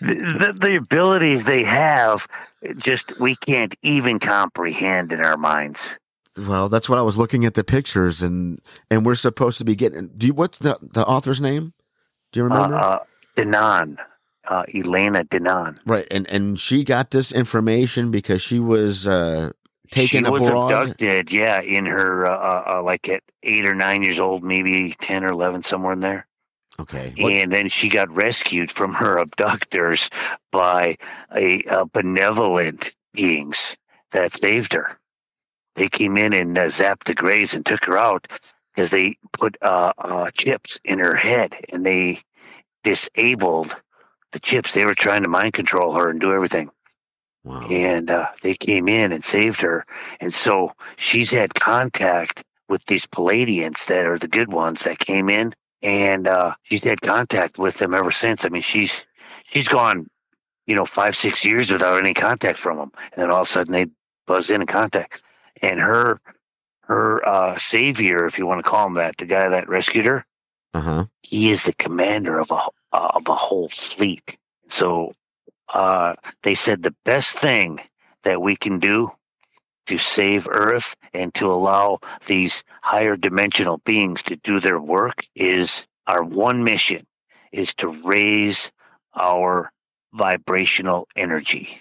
The, 0.00 0.54
the, 0.54 0.56
the 0.58 0.76
abilities 0.76 1.44
they 1.44 1.62
have, 1.62 2.26
just 2.76 3.20
we 3.20 3.36
can't 3.36 3.76
even 3.82 4.18
comprehend 4.18 5.12
in 5.12 5.20
our 5.20 5.36
minds. 5.36 5.96
Well, 6.38 6.68
that's 6.68 6.88
what 6.88 6.98
I 6.98 7.02
was 7.02 7.16
looking 7.16 7.44
at 7.44 7.54
the 7.54 7.64
pictures 7.64 8.22
and, 8.22 8.60
and 8.90 9.04
we're 9.04 9.14
supposed 9.16 9.58
to 9.58 9.64
be 9.64 9.74
getting, 9.74 10.08
do 10.16 10.28
you, 10.28 10.34
what's 10.34 10.58
the, 10.58 10.78
the 10.80 11.04
author's 11.06 11.40
name? 11.40 11.72
Do 12.32 12.40
you 12.40 12.44
Uh, 12.44 12.48
remember? 12.48 12.76
uh, 12.76 12.98
Danaan, 13.36 13.96
uh, 14.46 14.64
Elena 14.74 15.24
Danaan. 15.24 15.78
Right, 15.86 16.06
and 16.10 16.28
and 16.30 16.60
she 16.60 16.84
got 16.84 17.10
this 17.10 17.32
information 17.32 18.10
because 18.10 18.42
she 18.42 18.60
was 18.60 19.06
uh, 19.06 19.50
taken 19.90 20.24
she 20.24 20.30
was 20.30 20.48
abducted, 20.48 21.32
yeah, 21.32 21.60
in 21.60 21.86
her 21.86 22.26
uh, 22.26 22.36
uh, 22.36 22.74
uh, 22.76 22.82
like 22.82 23.08
at 23.08 23.22
eight 23.42 23.66
or 23.66 23.74
nine 23.74 24.02
years 24.04 24.18
old, 24.20 24.44
maybe 24.44 24.94
ten 25.00 25.24
or 25.24 25.28
eleven, 25.28 25.62
somewhere 25.62 25.92
in 25.92 26.00
there. 26.00 26.26
Okay, 26.78 27.14
what, 27.18 27.32
and 27.32 27.50
then 27.50 27.68
she 27.68 27.88
got 27.88 28.08
rescued 28.10 28.70
from 28.70 28.94
her 28.94 29.18
abductors 29.18 30.10
by 30.52 30.96
a, 31.34 31.62
uh 31.64 31.84
benevolent 31.84 32.92
beings 33.12 33.76
that 34.12 34.32
saved 34.32 34.72
her. 34.74 34.96
They 35.76 35.88
came 35.88 36.16
in 36.16 36.32
and 36.32 36.56
uh, 36.58 36.64
zapped 36.66 37.04
the 37.04 37.14
grays 37.14 37.54
and 37.54 37.64
took 37.64 37.84
her 37.86 37.96
out 37.96 38.28
because 38.74 38.90
they 38.90 39.16
put 39.32 39.56
uh, 39.62 39.92
uh, 39.96 40.30
chips 40.32 40.80
in 40.84 40.98
her 40.98 41.14
head 41.14 41.54
and 41.70 41.84
they 41.84 42.20
disabled 42.84 43.74
the 44.32 44.40
chips. 44.40 44.72
They 44.72 44.84
were 44.84 44.94
trying 44.94 45.22
to 45.22 45.28
mind 45.28 45.52
control 45.54 45.94
her 45.94 46.08
and 46.08 46.20
do 46.20 46.32
everything 46.32 46.70
wow. 47.44 47.66
and 47.68 48.10
uh, 48.10 48.28
they 48.42 48.54
came 48.54 48.88
in 48.88 49.12
and 49.12 49.24
saved 49.24 49.60
her. 49.62 49.84
And 50.20 50.32
so 50.32 50.72
she's 50.96 51.30
had 51.30 51.54
contact 51.54 52.44
with 52.68 52.84
these 52.86 53.06
Pleiadians 53.06 53.86
that 53.86 54.06
are 54.06 54.18
the 54.18 54.28
good 54.28 54.52
ones 54.52 54.82
that 54.82 54.98
came 54.98 55.28
in, 55.28 55.54
and 55.82 56.28
uh, 56.28 56.54
she's 56.62 56.84
had 56.84 57.00
contact 57.00 57.58
with 57.58 57.76
them 57.78 57.94
ever 57.94 58.10
since. 58.10 58.44
I 58.44 58.48
mean, 58.48 58.62
she's 58.62 59.06
she's 59.44 59.68
gone, 59.68 60.08
you 60.66 60.76
know, 60.76 60.86
five 60.86 61.16
six 61.16 61.44
years 61.44 61.70
without 61.70 61.98
any 61.98 62.14
contact 62.14 62.58
from 62.58 62.78
them, 62.78 62.92
and 63.12 63.22
then 63.22 63.30
all 63.30 63.42
of 63.42 63.48
a 63.48 63.50
sudden 63.50 63.72
they 63.72 63.86
buzz 64.26 64.50
in 64.50 64.60
and 64.60 64.68
contact. 64.68 65.22
And 65.62 65.80
her 65.80 66.20
her 66.82 67.26
uh, 67.26 67.58
savior, 67.58 68.26
if 68.26 68.38
you 68.38 68.46
want 68.46 68.64
to 68.64 68.68
call 68.68 68.86
him 68.86 68.94
that, 68.94 69.16
the 69.16 69.26
guy 69.26 69.50
that 69.50 69.68
rescued 69.68 70.06
her, 70.06 70.24
Uh 70.74 70.80
huh. 70.80 71.04
he 71.22 71.50
is 71.50 71.62
the 71.64 71.72
commander 71.74 72.38
of 72.38 72.50
a 72.50 72.60
of 72.92 73.28
a 73.28 73.34
whole 73.34 73.68
fleet. 73.68 74.36
So 74.68 75.12
uh, 75.72 76.14
they 76.42 76.54
said 76.54 76.82
the 76.82 76.94
best 77.04 77.38
thing 77.38 77.80
that 78.24 78.42
we 78.42 78.56
can 78.56 78.78
do 78.80 79.12
to 79.86 79.98
save 79.98 80.48
Earth 80.48 80.96
and 81.14 81.32
to 81.34 81.50
allow 81.52 82.00
these 82.26 82.64
higher 82.82 83.16
dimensional 83.16 83.78
beings 83.78 84.22
to 84.24 84.36
do 84.36 84.60
their 84.60 84.80
work 84.80 85.24
is 85.34 85.86
our 86.06 86.22
one 86.22 86.64
mission 86.64 87.06
is 87.52 87.74
to 87.74 87.88
raise 87.88 88.72
our 89.14 89.72
vibrational 90.12 91.08
energy, 91.16 91.80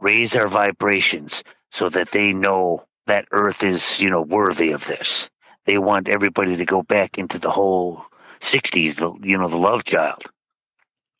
raise 0.00 0.36
our 0.36 0.48
vibrations 0.48 1.42
so 1.72 1.88
that 1.88 2.10
they 2.10 2.32
know 2.32 2.84
that 3.12 3.28
Earth 3.30 3.62
is, 3.62 4.00
you 4.00 4.08
know, 4.08 4.22
worthy 4.22 4.72
of 4.72 4.86
this. 4.86 5.28
They 5.66 5.76
want 5.76 6.08
everybody 6.08 6.56
to 6.56 6.64
go 6.64 6.82
back 6.82 7.18
into 7.18 7.38
the 7.38 7.50
whole 7.50 8.06
60s, 8.40 8.94
the, 8.94 9.12
you 9.28 9.36
know, 9.36 9.48
the 9.48 9.58
love 9.58 9.84
child, 9.84 10.22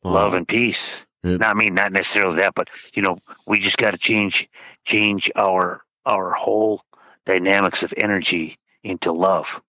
love 0.02 0.32
and 0.32 0.48
peace. 0.48 1.04
Yeah. 1.22 1.36
No, 1.36 1.48
I 1.48 1.54
mean, 1.54 1.74
not 1.74 1.92
necessarily 1.92 2.36
that, 2.36 2.54
but 2.54 2.70
you 2.94 3.02
know, 3.02 3.18
we 3.46 3.58
just 3.58 3.76
got 3.76 3.90
to 3.90 3.98
change 3.98 4.48
change 4.84 5.30
our 5.36 5.82
our 6.06 6.30
whole 6.32 6.82
dynamics 7.26 7.82
of 7.82 7.92
energy 7.98 8.56
into 8.82 9.12
love. 9.12 9.60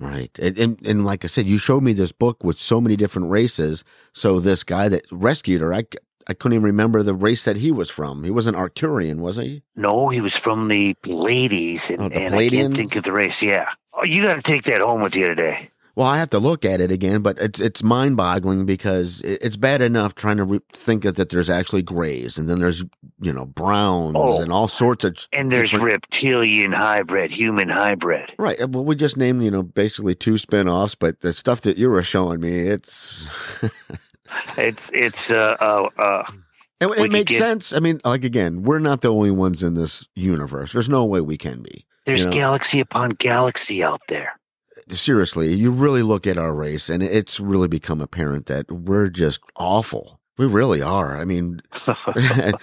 Right. 0.00 0.36
And, 0.40 0.58
and 0.58 0.78
and 0.84 1.04
like 1.06 1.24
I 1.24 1.28
said, 1.28 1.46
you 1.46 1.58
showed 1.58 1.84
me 1.84 1.92
this 1.92 2.10
book 2.10 2.42
with 2.42 2.58
so 2.58 2.80
many 2.80 2.96
different 2.96 3.30
races. 3.30 3.84
So 4.12 4.40
this 4.40 4.64
guy 4.64 4.88
that 4.88 5.04
rescued 5.12 5.60
her, 5.60 5.72
I, 5.72 5.84
I 6.28 6.34
couldn't 6.34 6.54
even 6.54 6.64
remember 6.64 7.02
the 7.02 7.14
race 7.14 7.44
that 7.44 7.56
he 7.56 7.70
was 7.70 7.90
from. 7.90 8.24
He 8.24 8.30
was 8.30 8.46
an 8.46 8.54
Arcturian, 8.54 9.18
was 9.18 9.36
he? 9.36 9.62
No, 9.76 10.08
he 10.08 10.20
was 10.20 10.36
from 10.36 10.68
the 10.68 10.94
Pleiades, 11.02 11.90
and, 11.90 12.00
Oh, 12.02 12.08
the 12.08 12.16
and 12.16 12.34
I 12.34 12.48
can't 12.48 12.74
think 12.74 12.96
of 12.96 13.04
the 13.04 13.12
race. 13.12 13.42
Yeah, 13.42 13.68
oh, 13.92 14.04
you 14.04 14.22
got 14.22 14.36
to 14.36 14.42
take 14.42 14.62
that 14.64 14.80
home 14.80 15.02
with 15.02 15.14
you 15.16 15.26
today. 15.28 15.70
Well, 15.96 16.08
I 16.08 16.18
have 16.18 16.30
to 16.30 16.40
look 16.40 16.64
at 16.64 16.80
it 16.80 16.90
again, 16.90 17.22
but 17.22 17.38
it's 17.38 17.60
it's 17.60 17.82
mind 17.84 18.16
boggling 18.16 18.66
because 18.66 19.20
it's 19.20 19.54
bad 19.56 19.80
enough 19.80 20.16
trying 20.16 20.38
to 20.38 20.44
re- 20.44 20.60
think 20.72 21.04
of 21.04 21.14
that 21.14 21.28
there's 21.28 21.48
actually 21.48 21.82
grays 21.82 22.36
and 22.36 22.48
then 22.48 22.58
there's 22.58 22.82
you 23.20 23.32
know 23.32 23.44
browns 23.44 24.16
Oh. 24.18 24.40
and 24.42 24.50
all 24.50 24.66
sorts 24.66 25.04
of 25.04 25.16
And 25.32 25.52
there's 25.52 25.72
reptilian 25.72 26.72
hybrid, 26.72 27.30
human 27.30 27.68
hybrid. 27.68 28.32
right. 28.38 28.60
uh, 28.60 28.66
Well, 28.66 28.84
we 28.84 28.96
just 28.96 29.16
named 29.16 29.44
you 29.44 29.52
know 29.52 29.62
basically 29.62 30.16
two 30.16 30.36
spin-offs, 30.36 30.96
but 30.96 31.20
the 31.20 31.32
stuff 31.32 31.60
that 31.60 31.78
you 31.78 31.88
were 31.88 32.02
showing 32.02 32.40
me, 32.40 32.52
it's 32.58 33.28
It's 34.56 34.90
it's 34.92 35.30
uh 35.30 35.56
uh, 35.60 35.88
uh 35.98 36.24
And 36.80 36.90
it 36.92 37.12
makes 37.12 37.32
get- 37.32 37.38
sense. 37.38 37.72
I 37.72 37.78
mean, 37.80 38.00
like 38.04 38.24
again, 38.24 38.62
we're 38.62 38.78
not 38.78 39.00
the 39.00 39.12
only 39.12 39.30
ones 39.30 39.62
in 39.62 39.74
this 39.74 40.06
universe. 40.14 40.72
There's 40.72 40.88
no 40.88 41.04
way 41.04 41.20
we 41.20 41.36
can 41.38 41.62
be. 41.62 41.86
there's 42.06 42.20
You 42.20 42.26
know. 42.26 42.32
galaxy 42.32 42.80
upon 42.80 43.10
galaxy 43.10 43.82
out 43.82 44.00
there. 44.08 44.38
Seriously, 44.90 45.54
you 45.54 45.70
really 45.70 46.02
look 46.02 46.26
at 46.26 46.36
our 46.36 46.52
race, 46.52 46.90
and 46.90 47.02
it's 47.02 47.40
really 47.40 47.68
become 47.68 48.00
apparent 48.02 48.46
that 48.46 48.70
we're 48.70 49.08
just 49.08 49.40
awful. 49.56 50.20
We 50.36 50.46
really 50.46 50.82
are. 50.82 51.18
I 51.18 51.24
mean, 51.24 51.62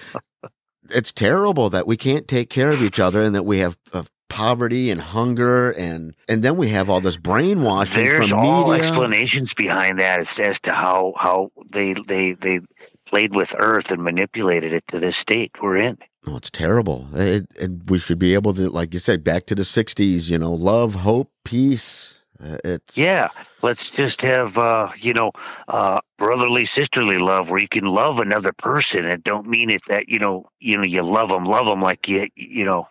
it's 0.89 1.11
terrible 1.11 1.69
that 1.69 1.87
we 1.87 1.97
can't 1.97 2.27
take 2.27 2.49
care 2.49 2.69
of 2.69 2.81
each 2.83 2.99
other, 2.99 3.21
and 3.23 3.33
that 3.33 3.43
we 3.45 3.59
have 3.59 3.77
uh, 3.93 4.03
poverty 4.31 4.89
and 4.89 5.01
hunger, 5.01 5.71
and 5.71 6.15
and 6.27 6.41
then 6.41 6.55
we 6.55 6.69
have 6.69 6.89
all 6.89 7.01
this 7.01 7.17
brainwashing 7.17 8.05
There's 8.05 8.29
from 8.29 8.39
all 8.39 8.71
explanations 8.71 9.53
behind 9.53 9.99
that 9.99 10.21
as, 10.21 10.39
as 10.39 10.59
to 10.61 10.71
how 10.71 11.13
how 11.17 11.51
they 11.71 11.93
they 11.93 12.33
they 12.33 12.61
played 13.05 13.35
with 13.35 13.53
Earth 13.59 13.91
and 13.91 14.01
manipulated 14.01 14.71
it 14.71 14.87
to 14.87 14.99
this 14.99 15.17
state 15.17 15.51
we're 15.61 15.75
in. 15.75 15.97
Oh, 16.25 16.37
it's 16.37 16.49
terrible. 16.49 17.07
It, 17.13 17.47
it, 17.55 17.71
we 17.89 17.99
should 17.99 18.19
be 18.19 18.35
able 18.35 18.53
to, 18.53 18.69
like 18.69 18.93
you 18.93 18.99
said, 18.99 19.23
back 19.23 19.47
to 19.47 19.55
the 19.55 19.63
'60s. 19.63 20.29
You 20.29 20.37
know, 20.37 20.53
love, 20.53 20.95
hope, 20.95 21.31
peace. 21.43 22.13
Uh, 22.41 22.57
it's 22.63 22.97
Yeah, 22.97 23.27
let's 23.61 23.89
just 23.91 24.21
have 24.21 24.57
uh, 24.57 24.91
you 24.97 25.13
know 25.13 25.31
uh, 25.67 25.99
brotherly 26.17 26.65
sisterly 26.65 27.17
love 27.17 27.51
where 27.51 27.61
you 27.61 27.67
can 27.67 27.85
love 27.85 28.19
another 28.19 28.53
person 28.53 29.05
and 29.05 29.23
don't 29.23 29.47
mean 29.47 29.69
it 29.69 29.81
that 29.87 30.07
you 30.07 30.19
know 30.19 30.45
you 30.59 30.77
know 30.77 30.83
you 30.83 31.03
love 31.03 31.29
them 31.29 31.43
love 31.43 31.65
them 31.65 31.81
like 31.81 32.07
you 32.07 32.27
you 32.35 32.65
know 32.65 32.87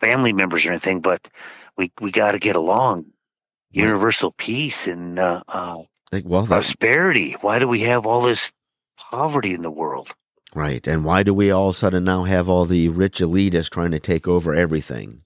family 0.00 0.32
members 0.32 0.66
or 0.66 0.70
anything, 0.70 1.00
but 1.00 1.26
we 1.76 1.92
we 2.00 2.10
got 2.10 2.32
to 2.32 2.38
get 2.38 2.56
along. 2.56 3.06
Universal 3.70 4.32
peace 4.32 4.86
and 4.86 5.18
uh, 5.18 5.42
uh, 5.48 5.78
like 6.12 6.24
well, 6.26 6.42
that, 6.42 6.48
prosperity. 6.48 7.32
Why 7.40 7.58
do 7.58 7.66
we 7.66 7.80
have 7.80 8.06
all 8.06 8.22
this 8.22 8.52
poverty 8.98 9.54
in 9.54 9.62
the 9.62 9.70
world? 9.70 10.14
Right. 10.54 10.86
And 10.86 11.04
why 11.04 11.22
do 11.22 11.32
we 11.32 11.50
all 11.50 11.70
of 11.70 11.74
a 11.76 11.78
sudden 11.78 12.04
now 12.04 12.24
have 12.24 12.48
all 12.48 12.66
the 12.66 12.90
rich 12.90 13.20
elitists 13.20 13.70
trying 13.70 13.92
to 13.92 14.00
take 14.00 14.28
over 14.28 14.52
everything? 14.52 15.21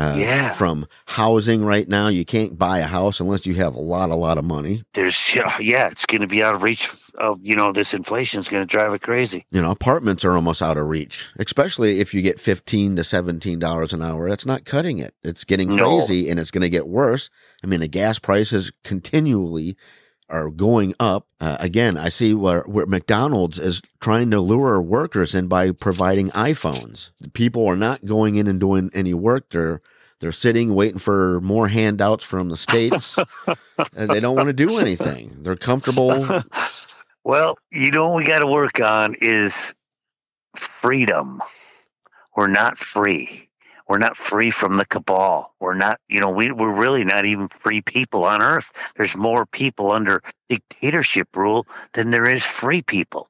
Uh, 0.00 0.16
Yeah. 0.16 0.52
From 0.52 0.86
housing 1.06 1.62
right 1.64 1.86
now, 1.88 2.08
you 2.08 2.24
can't 2.24 2.56
buy 2.58 2.78
a 2.78 2.86
house 2.86 3.20
unless 3.20 3.44
you 3.44 3.54
have 3.56 3.74
a 3.74 3.80
lot, 3.80 4.10
a 4.10 4.16
lot 4.16 4.38
of 4.38 4.44
money. 4.44 4.82
There's 4.94 5.36
yeah, 5.60 5.88
it's 5.88 6.06
going 6.06 6.22
to 6.22 6.26
be 6.26 6.42
out 6.42 6.54
of 6.54 6.62
reach 6.62 6.88
of 7.18 7.38
you 7.42 7.54
know 7.54 7.70
this 7.72 7.92
inflation 7.92 8.40
is 8.40 8.48
going 8.48 8.62
to 8.62 8.66
drive 8.66 8.94
it 8.94 9.02
crazy. 9.02 9.44
You 9.50 9.60
know, 9.60 9.70
apartments 9.70 10.24
are 10.24 10.32
almost 10.34 10.62
out 10.62 10.78
of 10.78 10.86
reach, 10.86 11.26
especially 11.38 12.00
if 12.00 12.14
you 12.14 12.22
get 12.22 12.40
fifteen 12.40 12.96
to 12.96 13.04
seventeen 13.04 13.58
dollars 13.58 13.92
an 13.92 14.00
hour. 14.02 14.28
That's 14.28 14.46
not 14.46 14.64
cutting 14.64 14.98
it. 15.00 15.14
It's 15.22 15.44
getting 15.44 15.74
No. 15.76 15.98
crazy, 15.98 16.30
and 16.30 16.40
it's 16.40 16.50
going 16.50 16.62
to 16.62 16.70
get 16.70 16.88
worse. 16.88 17.28
I 17.62 17.66
mean, 17.66 17.80
the 17.80 17.88
gas 17.88 18.18
prices 18.18 18.72
continually 18.84 19.76
are 20.30 20.48
going 20.48 20.94
up. 21.00 21.26
Uh, 21.40 21.56
again, 21.58 21.96
I 21.96 22.08
see 22.08 22.34
where, 22.34 22.62
where 22.62 22.86
McDonald's 22.86 23.58
is 23.58 23.82
trying 24.00 24.30
to 24.30 24.40
lure 24.40 24.80
workers 24.80 25.34
in 25.34 25.48
by 25.48 25.72
providing 25.72 26.30
iPhones. 26.30 27.10
People 27.32 27.66
are 27.66 27.74
not 27.76 28.04
going 28.04 28.36
in 28.36 28.46
and 28.46 28.60
doing 28.60 28.90
any 28.94 29.12
work. 29.12 29.50
They're 29.50 29.82
they're 30.20 30.32
sitting 30.32 30.74
waiting 30.74 30.98
for 30.98 31.40
more 31.40 31.66
handouts 31.66 32.24
from 32.24 32.50
the 32.50 32.56
states. 32.56 33.18
and 33.96 34.10
they 34.10 34.20
don't 34.20 34.36
want 34.36 34.48
to 34.48 34.52
do 34.52 34.78
anything. 34.78 35.36
They're 35.40 35.56
comfortable. 35.56 36.42
well, 37.24 37.58
you 37.72 37.90
know 37.90 38.08
what 38.08 38.16
we 38.18 38.24
got 38.24 38.40
to 38.40 38.46
work 38.46 38.80
on 38.80 39.16
is 39.20 39.74
freedom. 40.54 41.42
We're 42.36 42.48
not 42.48 42.78
free. 42.78 43.49
We're 43.90 43.98
not 43.98 44.16
free 44.16 44.52
from 44.52 44.76
the 44.76 44.84
cabal. 44.84 45.52
We're 45.58 45.74
not, 45.74 45.98
you 46.08 46.20
know, 46.20 46.30
we, 46.30 46.52
we're 46.52 46.72
really 46.72 47.02
not 47.02 47.24
even 47.24 47.48
free 47.48 47.82
people 47.82 48.24
on 48.24 48.40
earth. 48.40 48.70
There's 48.96 49.16
more 49.16 49.44
people 49.44 49.90
under 49.90 50.22
dictatorship 50.48 51.36
rule 51.36 51.66
than 51.94 52.12
there 52.12 52.30
is 52.30 52.44
free 52.44 52.82
people. 52.82 53.28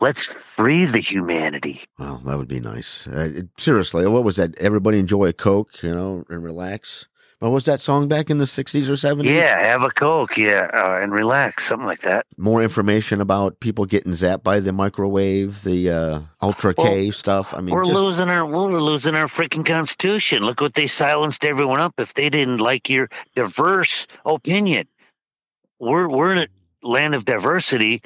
Let's 0.00 0.24
free 0.24 0.86
the 0.86 1.00
humanity. 1.00 1.82
Well, 1.98 2.22
that 2.24 2.38
would 2.38 2.48
be 2.48 2.58
nice. 2.58 3.06
Uh, 3.06 3.42
seriously, 3.58 4.06
what 4.06 4.24
was 4.24 4.36
that? 4.36 4.56
Everybody 4.56 4.98
enjoy 4.98 5.26
a 5.26 5.34
Coke, 5.34 5.82
you 5.82 5.94
know, 5.94 6.24
and 6.30 6.42
relax. 6.42 7.06
What 7.40 7.52
was 7.52 7.66
that 7.66 7.78
song 7.78 8.08
back 8.08 8.30
in 8.30 8.38
the 8.38 8.46
60s 8.46 8.88
or 8.88 8.94
70s? 8.94 9.24
Yeah, 9.24 9.64
have 9.64 9.84
a 9.84 9.90
Coke, 9.90 10.36
yeah, 10.36 10.68
uh, 10.74 10.98
and 11.00 11.12
relax, 11.12 11.66
something 11.66 11.86
like 11.86 12.00
that. 12.00 12.26
More 12.36 12.62
information 12.64 13.20
about 13.20 13.60
people 13.60 13.84
getting 13.84 14.10
zapped 14.12 14.42
by 14.42 14.58
the 14.58 14.72
microwave, 14.72 15.62
the 15.62 15.90
uh, 15.90 16.20
Ultra 16.42 16.74
K 16.74 17.12
stuff. 17.12 17.54
I 17.54 17.60
mean, 17.60 17.72
we're 17.72 17.84
just, 17.84 17.94
losing 17.94 18.28
our 18.28 18.44
we're 18.44 18.80
losing 18.80 19.14
our 19.14 19.26
freaking 19.26 19.64
constitution. 19.64 20.42
Look 20.42 20.60
what 20.60 20.74
they 20.74 20.88
silenced 20.88 21.44
everyone 21.44 21.78
up 21.78 21.94
if 21.98 22.12
they 22.12 22.28
didn't 22.28 22.58
like 22.58 22.90
your 22.90 23.08
diverse 23.36 24.08
opinion. 24.24 24.88
We're 25.78 26.08
we're 26.08 26.32
in 26.32 26.38
a 26.38 26.48
land 26.82 27.14
of 27.14 27.24
diversity 27.24 28.02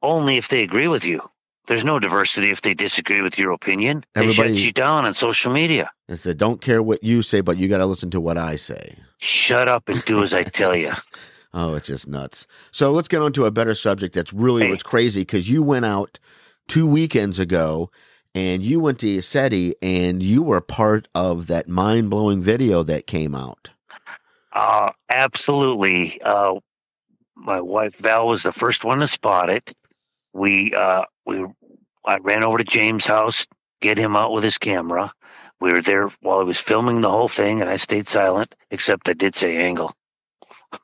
only 0.00 0.38
if 0.38 0.48
they 0.48 0.62
agree 0.62 0.88
with 0.88 1.04
you. 1.04 1.28
There's 1.66 1.84
no 1.84 1.98
diversity 2.00 2.50
if 2.50 2.60
they 2.62 2.74
disagree 2.74 3.20
with 3.22 3.38
your 3.38 3.52
opinion. 3.52 4.04
They 4.14 4.32
shut 4.32 4.50
you 4.54 4.72
down 4.72 5.04
on 5.06 5.14
social 5.14 5.52
media. 5.52 5.90
they 6.08 6.16
said, 6.16 6.36
don't 6.38 6.60
care 6.60 6.82
what 6.82 7.04
you 7.04 7.22
say, 7.22 7.40
but 7.40 7.56
you 7.56 7.68
got 7.68 7.78
to 7.78 7.86
listen 7.86 8.10
to 8.10 8.20
what 8.20 8.36
I 8.36 8.56
say. 8.56 8.96
Shut 9.18 9.68
up 9.68 9.88
and 9.88 10.04
do 10.04 10.22
as 10.22 10.34
I 10.34 10.42
tell 10.42 10.74
you. 10.74 10.92
Oh, 11.54 11.74
it's 11.74 11.86
just 11.86 12.08
nuts. 12.08 12.46
So 12.72 12.90
let's 12.90 13.08
get 13.08 13.22
on 13.22 13.32
to 13.34 13.44
a 13.46 13.50
better 13.50 13.74
subject 13.74 14.14
that's 14.14 14.32
really 14.32 14.64
Hey. 14.64 14.70
what's 14.70 14.82
crazy 14.82 15.20
because 15.20 15.48
you 15.48 15.62
went 15.62 15.84
out 15.84 16.18
two 16.66 16.86
weekends 16.86 17.38
ago 17.38 17.90
and 18.34 18.62
you 18.64 18.80
went 18.80 18.98
to 19.00 19.06
ECETI 19.06 19.74
and 19.82 20.22
you 20.22 20.42
were 20.42 20.60
part 20.60 21.06
of 21.14 21.46
that 21.48 21.68
mind 21.68 22.10
blowing 22.10 22.40
video 22.40 22.82
that 22.82 23.06
came 23.06 23.34
out. 23.34 23.70
Uh, 24.52 24.90
absolutely. 25.10 26.20
Uh, 26.22 26.54
my 27.36 27.60
wife 27.60 27.96
Val 27.96 28.26
was 28.28 28.42
the 28.42 28.52
first 28.52 28.84
one 28.84 28.98
to 29.00 29.06
spot 29.06 29.48
it. 29.48 29.72
We 30.32 30.74
uh, 30.74 31.04
we 31.26 31.46
I 32.04 32.18
ran 32.18 32.44
over 32.44 32.58
to 32.58 32.64
James' 32.64 33.06
house, 33.06 33.46
get 33.80 33.98
him 33.98 34.16
out 34.16 34.32
with 34.32 34.44
his 34.44 34.58
camera. 34.58 35.12
We 35.60 35.72
were 35.72 35.82
there 35.82 36.08
while 36.20 36.40
he 36.40 36.46
was 36.46 36.58
filming 36.58 37.00
the 37.00 37.10
whole 37.10 37.28
thing, 37.28 37.60
and 37.60 37.70
I 37.70 37.76
stayed 37.76 38.08
silent, 38.08 38.54
except 38.70 39.08
I 39.08 39.12
did 39.12 39.34
say 39.34 39.56
angle. 39.56 39.94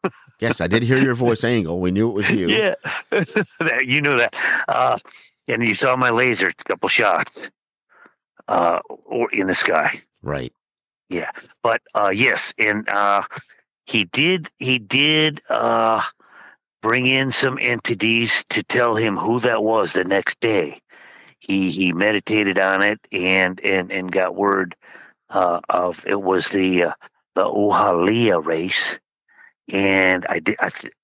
Yes, 0.40 0.60
I 0.60 0.68
did 0.68 0.84
hear 0.84 0.98
your 0.98 1.14
voice 1.14 1.42
angle. 1.42 1.80
We 1.80 1.90
knew 1.90 2.10
it 2.10 2.12
was 2.12 2.30
you. 2.30 2.48
Yeah, 2.48 2.74
you 3.82 4.00
knew 4.00 4.18
that. 4.18 4.36
Uh, 4.68 4.96
and 5.48 5.64
you 5.64 5.74
saw 5.74 5.96
my 5.96 6.10
laser, 6.10 6.46
a 6.46 6.54
couple 6.62 6.88
shots, 6.88 7.32
uh, 8.46 8.78
or 9.04 9.32
in 9.32 9.48
the 9.48 9.54
sky. 9.54 10.00
Right. 10.22 10.52
Yeah, 11.10 11.30
but 11.62 11.80
uh 11.94 12.12
yes 12.14 12.52
and 12.58 12.88
uh 12.88 13.22
he 13.86 14.04
did 14.04 14.48
he 14.58 14.78
did 14.78 15.40
uh 15.48 16.02
bring 16.82 17.06
in 17.06 17.30
some 17.30 17.58
entities 17.60 18.44
to 18.50 18.62
tell 18.62 18.94
him 18.94 19.16
who 19.16 19.40
that 19.40 19.62
was 19.62 19.92
the 19.92 20.04
next 20.04 20.40
day 20.40 20.80
he 21.40 21.70
he 21.70 21.92
meditated 21.92 22.58
on 22.58 22.82
it 22.82 23.00
and 23.12 23.60
and 23.60 23.92
and 23.92 24.10
got 24.10 24.34
word 24.34 24.74
uh, 25.30 25.60
of 25.68 26.04
it 26.06 26.20
was 26.20 26.48
the 26.48 26.84
uh, 26.84 26.92
the 27.34 27.44
Uhalia 27.44 28.44
race, 28.44 28.98
and 29.70 30.26
I 30.28 30.40
did 30.40 30.56
I 30.60 30.70
th- 30.70 30.94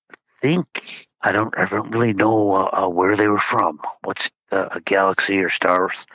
think 0.41 1.07
I 1.21 1.31
don't 1.31 1.57
I 1.57 1.65
don't 1.65 1.91
really 1.91 2.13
know 2.13 2.53
uh, 2.53 2.85
uh, 2.85 2.89
where 2.89 3.15
they 3.15 3.27
were 3.27 3.39
from. 3.39 3.79
What's 4.03 4.31
uh, 4.51 4.69
a 4.71 4.81
galaxy 4.81 5.39
or 5.39 5.49
stars? 5.49 6.05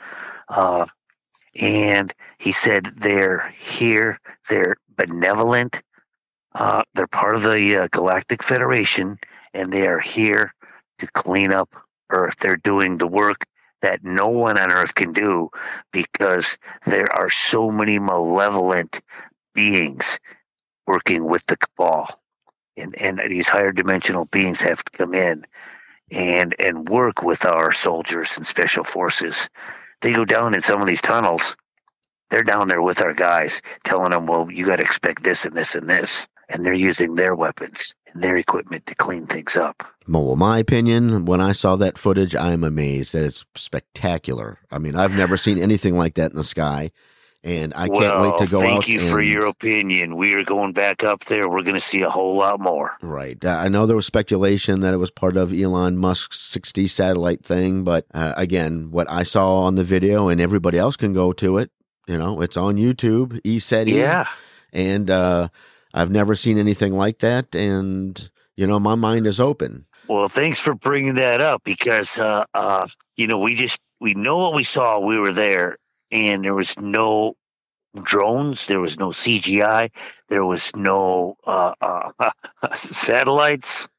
Uh, 0.47 0.85
and 1.55 2.13
he 2.37 2.51
said 2.51 2.93
they're 2.97 3.53
here. 3.59 4.19
They're 4.49 4.77
benevolent. 4.95 5.81
They're 6.93 7.07
part 7.07 7.35
of 7.35 7.43
the 7.43 7.89
Galactic 7.91 8.43
Federation, 8.43 9.19
and 9.53 9.71
they 9.71 9.87
are 9.87 9.99
here 9.99 10.53
to 10.99 11.07
clean 11.07 11.53
up 11.53 11.75
Earth. 12.09 12.35
They're 12.39 12.57
doing 12.57 12.97
the 12.97 13.07
work 13.07 13.45
that 13.81 14.03
no 14.03 14.27
one 14.27 14.57
on 14.57 14.71
Earth 14.71 14.93
can 14.93 15.13
do 15.13 15.49
because 15.91 16.57
there 16.85 17.07
are 17.13 17.29
so 17.29 17.71
many 17.71 17.99
malevolent 17.99 19.01
beings 19.53 20.19
working 20.87 21.25
with 21.25 21.45
the 21.47 21.57
cabal. 21.57 22.19
And, 22.77 22.95
and 22.99 23.21
these 23.29 23.47
higher 23.47 23.71
dimensional 23.71 24.25
beings 24.25 24.61
have 24.61 24.83
to 24.83 24.97
come 24.97 25.13
in 25.13 25.45
and 26.11 26.55
and 26.59 26.89
work 26.89 27.23
with 27.23 27.45
our 27.45 27.71
soldiers 27.71 28.31
and 28.37 28.45
special 28.45 28.83
forces. 28.83 29.49
They 30.01 30.13
go 30.13 30.25
down 30.25 30.53
in 30.53 30.61
some 30.61 30.81
of 30.81 30.87
these 30.87 31.01
tunnels. 31.01 31.55
They're 32.29 32.43
down 32.43 32.67
there 32.67 32.81
with 32.81 33.01
our 33.01 33.13
guys, 33.13 33.61
telling 33.83 34.11
them, 34.11 34.25
"Well, 34.25 34.49
you 34.51 34.65
got 34.65 34.77
to 34.77 34.83
expect 34.83 35.23
this 35.23 35.45
and 35.45 35.55
this 35.55 35.75
and 35.75 35.89
this," 35.89 36.27
and 36.51 36.65
they're 36.65 36.73
using 36.73 37.15
their 37.15 37.35
weapons 37.35 37.95
and 38.13 38.23
their 38.23 38.37
equipment 38.37 38.85
to 38.87 38.95
clean 38.95 39.25
things 39.25 39.55
up. 39.57 39.83
Well, 40.07 40.35
my 40.35 40.59
opinion, 40.59 41.25
when 41.25 41.41
I 41.41 41.51
saw 41.51 41.75
that 41.77 41.97
footage, 41.97 42.35
I'm 42.35 42.63
amazed 42.63 43.13
that 43.13 43.23
it's 43.23 43.45
spectacular. 43.55 44.59
I 44.71 44.77
mean, 44.79 44.95
I've 44.95 45.15
never 45.15 45.37
seen 45.37 45.57
anything 45.57 45.95
like 45.95 46.15
that 46.15 46.31
in 46.31 46.37
the 46.37 46.43
sky 46.43 46.91
and 47.43 47.73
I 47.73 47.87
well, 47.87 48.01
can't 48.01 48.21
wait 48.21 48.45
to 48.45 48.51
go 48.51 48.61
thank 48.61 48.87
you 48.87 48.99
for 48.99 49.19
your 49.19 49.47
opinion. 49.47 50.15
We 50.15 50.35
are 50.35 50.43
going 50.43 50.73
back 50.73 51.03
up 51.03 51.25
there. 51.25 51.49
We're 51.49 51.63
going 51.63 51.75
to 51.75 51.79
see 51.79 52.01
a 52.01 52.09
whole 52.09 52.35
lot 52.35 52.59
more. 52.59 52.97
Right. 53.01 53.43
Uh, 53.43 53.49
I 53.49 53.67
know 53.67 53.85
there 53.85 53.95
was 53.95 54.05
speculation 54.05 54.81
that 54.81 54.93
it 54.93 54.97
was 54.97 55.09
part 55.09 55.37
of 55.37 55.51
Elon 55.51 55.97
Musk's 55.97 56.39
60 56.39 56.87
satellite 56.87 57.43
thing, 57.43 57.83
but 57.83 58.05
uh, 58.13 58.33
again, 58.37 58.91
what 58.91 59.09
I 59.09 59.23
saw 59.23 59.61
on 59.61 59.75
the 59.75 59.83
video, 59.83 60.29
and 60.29 60.39
everybody 60.39 60.77
else 60.77 60.95
can 60.95 61.13
go 61.13 61.33
to 61.33 61.57
it. 61.57 61.71
You 62.07 62.17
know, 62.17 62.41
it's 62.41 62.57
on 62.57 62.75
YouTube. 62.75 63.41
ECETI. 63.41 63.93
Yeah. 63.93 64.27
And 64.71 65.09
uh, 65.09 65.49
I've 65.93 66.11
never 66.11 66.35
seen 66.35 66.57
anything 66.57 66.93
like 66.93 67.19
that, 67.19 67.55
and 67.55 68.29
you 68.55 68.67
know, 68.67 68.79
my 68.79 68.95
mind 68.95 69.27
is 69.27 69.39
open. 69.39 69.85
Well, 70.07 70.27
thanks 70.27 70.59
for 70.59 70.73
bringing 70.73 71.15
that 71.15 71.41
up 71.41 71.63
because 71.63 72.19
uh, 72.19 72.45
uh, 72.53 72.87
you 73.15 73.27
know 73.27 73.39
we 73.39 73.55
just 73.55 73.79
we 73.99 74.13
know 74.13 74.37
what 74.37 74.53
we 74.53 74.63
saw. 74.63 74.99
We 74.99 75.19
were 75.19 75.33
there, 75.33 75.77
and 76.11 76.43
there 76.43 76.55
was 76.55 76.77
no 76.79 77.35
drones, 78.01 78.67
there 78.67 78.79
was 78.79 78.97
no 78.97 79.09
CGI, 79.09 79.91
there 80.29 80.45
was 80.45 80.75
no 80.75 81.35
uh, 81.45 81.73
uh, 81.81 82.31
satellites. 82.75 83.89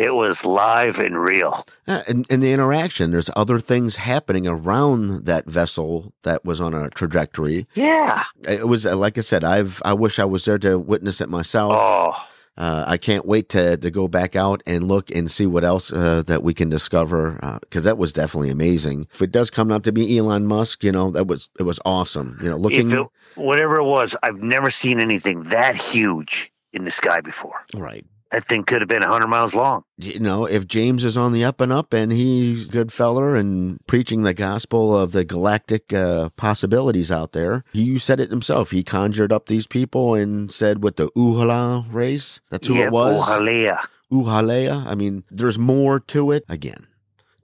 It 0.00 0.14
was 0.14 0.46
live 0.46 0.98
and 0.98 1.20
real. 1.20 1.66
Uh, 1.86 2.02
and, 2.08 2.26
and 2.30 2.42
the 2.42 2.52
interaction, 2.52 3.10
there's 3.10 3.28
other 3.36 3.60
things 3.60 3.96
happening 3.96 4.46
around 4.46 5.26
that 5.26 5.44
vessel 5.46 6.12
that 6.22 6.44
was 6.44 6.60
on 6.60 6.72
a 6.74 6.88
trajectory. 6.90 7.66
Yeah. 7.74 8.24
It 8.48 8.66
was, 8.66 8.86
uh, 8.86 8.96
like 8.96 9.18
I 9.18 9.20
said, 9.20 9.44
I've, 9.44 9.82
I 9.84 9.92
wish 9.92 10.18
I 10.18 10.24
was 10.24 10.44
there 10.46 10.58
to 10.58 10.78
witness 10.78 11.20
it 11.20 11.28
myself. 11.28 11.74
Oh, 11.76 12.14
Uh, 12.56 12.84
I 12.86 12.98
can't 12.98 13.24
wait 13.24 13.48
to 13.50 13.76
to 13.78 13.90
go 13.90 14.06
back 14.08 14.36
out 14.36 14.62
and 14.66 14.86
look 14.86 15.10
and 15.10 15.30
see 15.30 15.46
what 15.46 15.64
else 15.64 15.92
uh, 15.92 16.22
that 16.26 16.42
we 16.42 16.52
can 16.52 16.68
discover 16.68 17.38
because 17.60 17.84
that 17.84 17.96
was 17.96 18.12
definitely 18.12 18.50
amazing. 18.50 19.06
If 19.14 19.22
it 19.22 19.30
does 19.32 19.50
come 19.50 19.72
out 19.72 19.84
to 19.84 19.92
be 19.92 20.18
Elon 20.18 20.46
Musk, 20.46 20.84
you 20.84 20.92
know 20.92 21.10
that 21.12 21.26
was 21.26 21.48
it 21.58 21.62
was 21.62 21.78
awesome. 21.86 22.38
You 22.42 22.50
know, 22.50 22.56
looking 22.58 22.90
it, 22.90 23.06
whatever 23.36 23.76
it 23.76 23.84
was, 23.84 24.14
I've 24.22 24.42
never 24.42 24.68
seen 24.68 24.98
anything 25.00 25.44
that 25.44 25.74
huge 25.74 26.52
in 26.72 26.84
the 26.84 26.90
sky 26.90 27.20
before. 27.22 27.64
right. 27.74 28.04
That 28.30 28.44
thing 28.44 28.62
could 28.62 28.80
have 28.80 28.88
been 28.88 29.00
100 29.02 29.26
miles 29.26 29.54
long. 29.54 29.82
You 29.98 30.20
know, 30.20 30.44
if 30.44 30.66
James 30.68 31.04
is 31.04 31.16
on 31.16 31.32
the 31.32 31.42
up 31.44 31.60
and 31.60 31.72
up 31.72 31.92
and 31.92 32.12
he's 32.12 32.68
a 32.68 32.70
good 32.70 32.92
feller 32.92 33.34
and 33.34 33.78
preaching 33.88 34.22
the 34.22 34.32
gospel 34.34 34.96
of 34.96 35.10
the 35.10 35.24
galactic 35.24 35.92
uh, 35.92 36.28
possibilities 36.36 37.10
out 37.10 37.32
there, 37.32 37.64
he 37.72 37.98
said 37.98 38.20
it 38.20 38.30
himself. 38.30 38.70
He 38.70 38.84
conjured 38.84 39.32
up 39.32 39.46
these 39.46 39.66
people 39.66 40.14
and 40.14 40.50
said 40.52 40.82
with 40.82 40.94
the 40.94 41.08
Uhala 41.16 41.92
race, 41.92 42.40
that's 42.50 42.68
who 42.68 42.74
yeah, 42.74 42.84
it 42.86 42.92
was. 42.92 43.20
Ojalea. 43.28 43.84
Uhalea. 44.12 44.86
I 44.86 44.94
mean, 44.94 45.24
there's 45.30 45.58
more 45.58 45.98
to 46.00 46.30
it. 46.30 46.44
Again, 46.48 46.86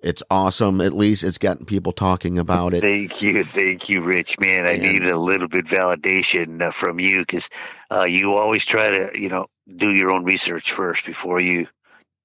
it's 0.01 0.22
awesome. 0.31 0.81
At 0.81 0.92
least 0.92 1.25
it's 1.25 1.38
gotten 1.38 1.66
people 1.66 1.92
talking 1.92 2.38
about 2.38 2.75
it. 2.75 2.81
Thank 2.81 3.22
you, 3.22 3.42
thank 3.42 3.88
you, 3.88 4.03
Rich. 4.03 4.38
Man, 4.38 4.66
I 4.66 4.72
And- 4.72 4.83
need 4.83 5.05
a 5.05 5.18
little 5.18 5.49
bit 5.49 5.64
validation 5.66 6.62
uh, 6.62 6.70
from 6.70 7.01
you 7.01 7.20
because 7.20 7.51
uh, 7.90 8.05
you 8.07 8.35
always 8.35 8.64
try 8.64 8.88
to, 8.90 9.11
you 9.20 9.29
know, 9.29 9.46
do 9.74 9.92
your 9.92 10.12
own 10.12 10.24
research 10.24 10.72
first 10.72 11.05
before 11.07 11.40
you, 11.40 11.66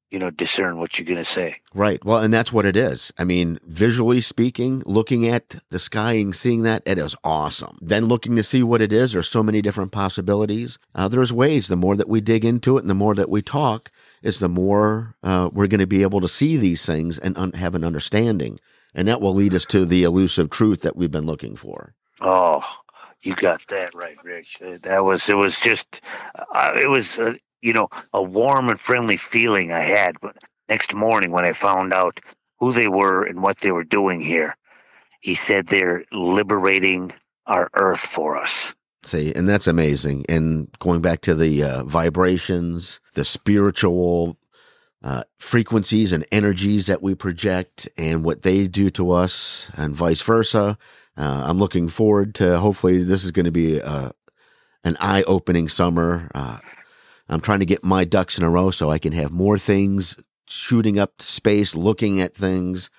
you 0.09 0.19
know, 0.19 0.29
discern 0.29 0.77
what 0.77 0.97
you're 0.97 1.05
going 1.05 1.17
to 1.17 1.25
say. 1.25 1.57
Right. 1.73 2.03
Well, 2.03 2.19
and 2.19 2.33
that's 2.33 2.51
what 2.51 2.65
it 2.65 2.75
is. 2.75 3.11
I 3.17 3.23
mean, 3.23 3.59
visually 3.63 4.21
speaking, 4.21 4.83
looking 4.85 5.27
at 5.27 5.55
the 5.69 5.79
sky 5.79 6.13
and 6.13 6.35
seeing 6.35 6.63
that, 6.63 6.83
it 6.85 6.97
is 6.97 7.15
awesome. 7.23 7.77
Then 7.81 8.05
looking 8.05 8.35
to 8.35 8.43
see 8.43 8.61
what 8.61 8.81
it 8.81 8.93
is, 8.93 9.13
there's 9.13 9.29
so 9.29 9.43
many 9.43 9.61
different 9.61 9.91
possibilities. 9.91 10.77
Uh, 10.93 11.07
there's 11.07 11.33
ways. 11.33 11.67
The 11.67 11.75
more 11.75 11.95
that 11.95 12.09
we 12.09 12.21
dig 12.21 12.45
into 12.45 12.77
it 12.77 12.81
and 12.81 12.89
the 12.89 12.95
more 12.95 13.15
that 13.15 13.29
we 13.29 13.41
talk, 13.41 13.91
is 14.21 14.39
the 14.39 14.49
more 14.49 15.15
uh, 15.23 15.49
we're 15.51 15.67
going 15.67 15.79
to 15.79 15.87
be 15.87 16.03
able 16.03 16.21
to 16.21 16.27
see 16.27 16.57
these 16.57 16.85
things 16.85 17.17
and 17.17 17.37
un- 17.37 17.53
have 17.53 17.73
an 17.75 17.83
understanding. 17.83 18.59
And 18.93 19.07
that 19.07 19.21
will 19.21 19.33
lead 19.33 19.53
us 19.53 19.65
to 19.67 19.85
the 19.85 20.03
elusive 20.03 20.49
truth 20.51 20.81
that 20.81 20.97
we've 20.97 21.09
been 21.09 21.25
looking 21.25 21.55
for. 21.55 21.93
Oh, 22.19 22.63
you 23.23 23.35
got 23.35 23.65
that 23.67 23.93
right, 23.93 24.17
Rich. 24.23 24.61
That 24.81 25.03
was 25.03 25.29
it. 25.29 25.35
Was 25.35 25.59
just 25.59 26.01
uh, 26.35 26.73
it 26.75 26.87
was 26.87 27.19
uh, 27.19 27.33
you 27.61 27.73
know 27.73 27.89
a 28.13 28.21
warm 28.21 28.69
and 28.69 28.79
friendly 28.79 29.17
feeling 29.17 29.71
I 29.71 29.81
had. 29.81 30.19
But 30.21 30.37
next 30.69 30.93
morning 30.93 31.31
when 31.31 31.45
I 31.45 31.53
found 31.53 31.93
out 31.93 32.19
who 32.59 32.73
they 32.73 32.87
were 32.87 33.23
and 33.23 33.41
what 33.41 33.59
they 33.59 33.71
were 33.71 33.83
doing 33.83 34.21
here, 34.21 34.55
he 35.19 35.35
said 35.35 35.67
they're 35.67 36.03
liberating 36.11 37.11
our 37.45 37.69
Earth 37.73 37.99
for 37.99 38.37
us. 38.37 38.73
See, 39.03 39.33
and 39.33 39.49
that's 39.49 39.67
amazing. 39.67 40.25
And 40.29 40.67
going 40.79 41.01
back 41.01 41.21
to 41.21 41.33
the 41.33 41.63
uh, 41.63 41.83
vibrations, 41.85 42.99
the 43.13 43.25
spiritual 43.25 44.37
uh, 45.03 45.23
frequencies 45.39 46.11
and 46.11 46.25
energies 46.31 46.85
that 46.85 47.01
we 47.01 47.15
project, 47.15 47.89
and 47.97 48.23
what 48.23 48.43
they 48.43 48.67
do 48.67 48.91
to 48.91 49.11
us, 49.11 49.67
and 49.75 49.95
vice 49.95 50.21
versa. 50.21 50.77
Uh, 51.17 51.43
I'm 51.45 51.57
looking 51.59 51.89
forward 51.89 52.35
to. 52.35 52.59
Hopefully, 52.59 53.03
this 53.03 53.23
is 53.23 53.31
going 53.31 53.45
to 53.45 53.51
be 53.51 53.79
a, 53.79 54.11
an 54.83 54.97
eye-opening 54.99 55.67
summer. 55.69 56.29
Uh, 56.33 56.59
I'm 57.29 57.41
trying 57.41 57.59
to 57.59 57.65
get 57.65 57.83
my 57.83 58.03
ducks 58.05 58.37
in 58.37 58.43
a 58.43 58.49
row 58.49 58.71
so 58.71 58.89
I 58.91 58.99
can 58.99 59.13
have 59.13 59.31
more 59.31 59.57
things 59.57 60.17
shooting 60.47 60.99
up 60.99 61.17
to 61.17 61.25
space, 61.25 61.75
looking 61.75 62.19
at 62.21 62.35
things, 62.35 62.89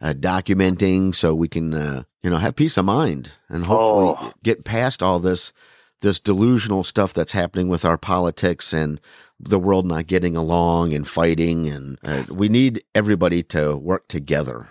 uh, 0.00 0.14
documenting, 0.14 1.14
so 1.14 1.34
we 1.34 1.48
can, 1.48 1.74
uh, 1.74 2.02
you 2.22 2.30
know, 2.30 2.38
have 2.38 2.56
peace 2.56 2.76
of 2.78 2.84
mind 2.86 3.32
and 3.48 3.66
hopefully 3.66 4.14
Oh. 4.18 4.32
get 4.42 4.64
past 4.64 5.02
all 5.02 5.18
this 5.18 5.52
this 6.00 6.18
delusional 6.18 6.82
stuff 6.82 7.14
that's 7.14 7.30
happening 7.30 7.68
with 7.68 7.84
our 7.84 7.96
politics 7.96 8.72
and 8.72 9.00
the 9.38 9.58
world 9.58 9.86
not 9.86 10.08
getting 10.08 10.34
along 10.36 10.92
and 10.92 11.06
fighting 11.06 11.68
and 11.68 11.96
uh, 12.02 12.24
we 12.28 12.48
need 12.48 12.82
everybody 12.92 13.40
to 13.40 13.76
work 13.76 14.08
together 14.08 14.68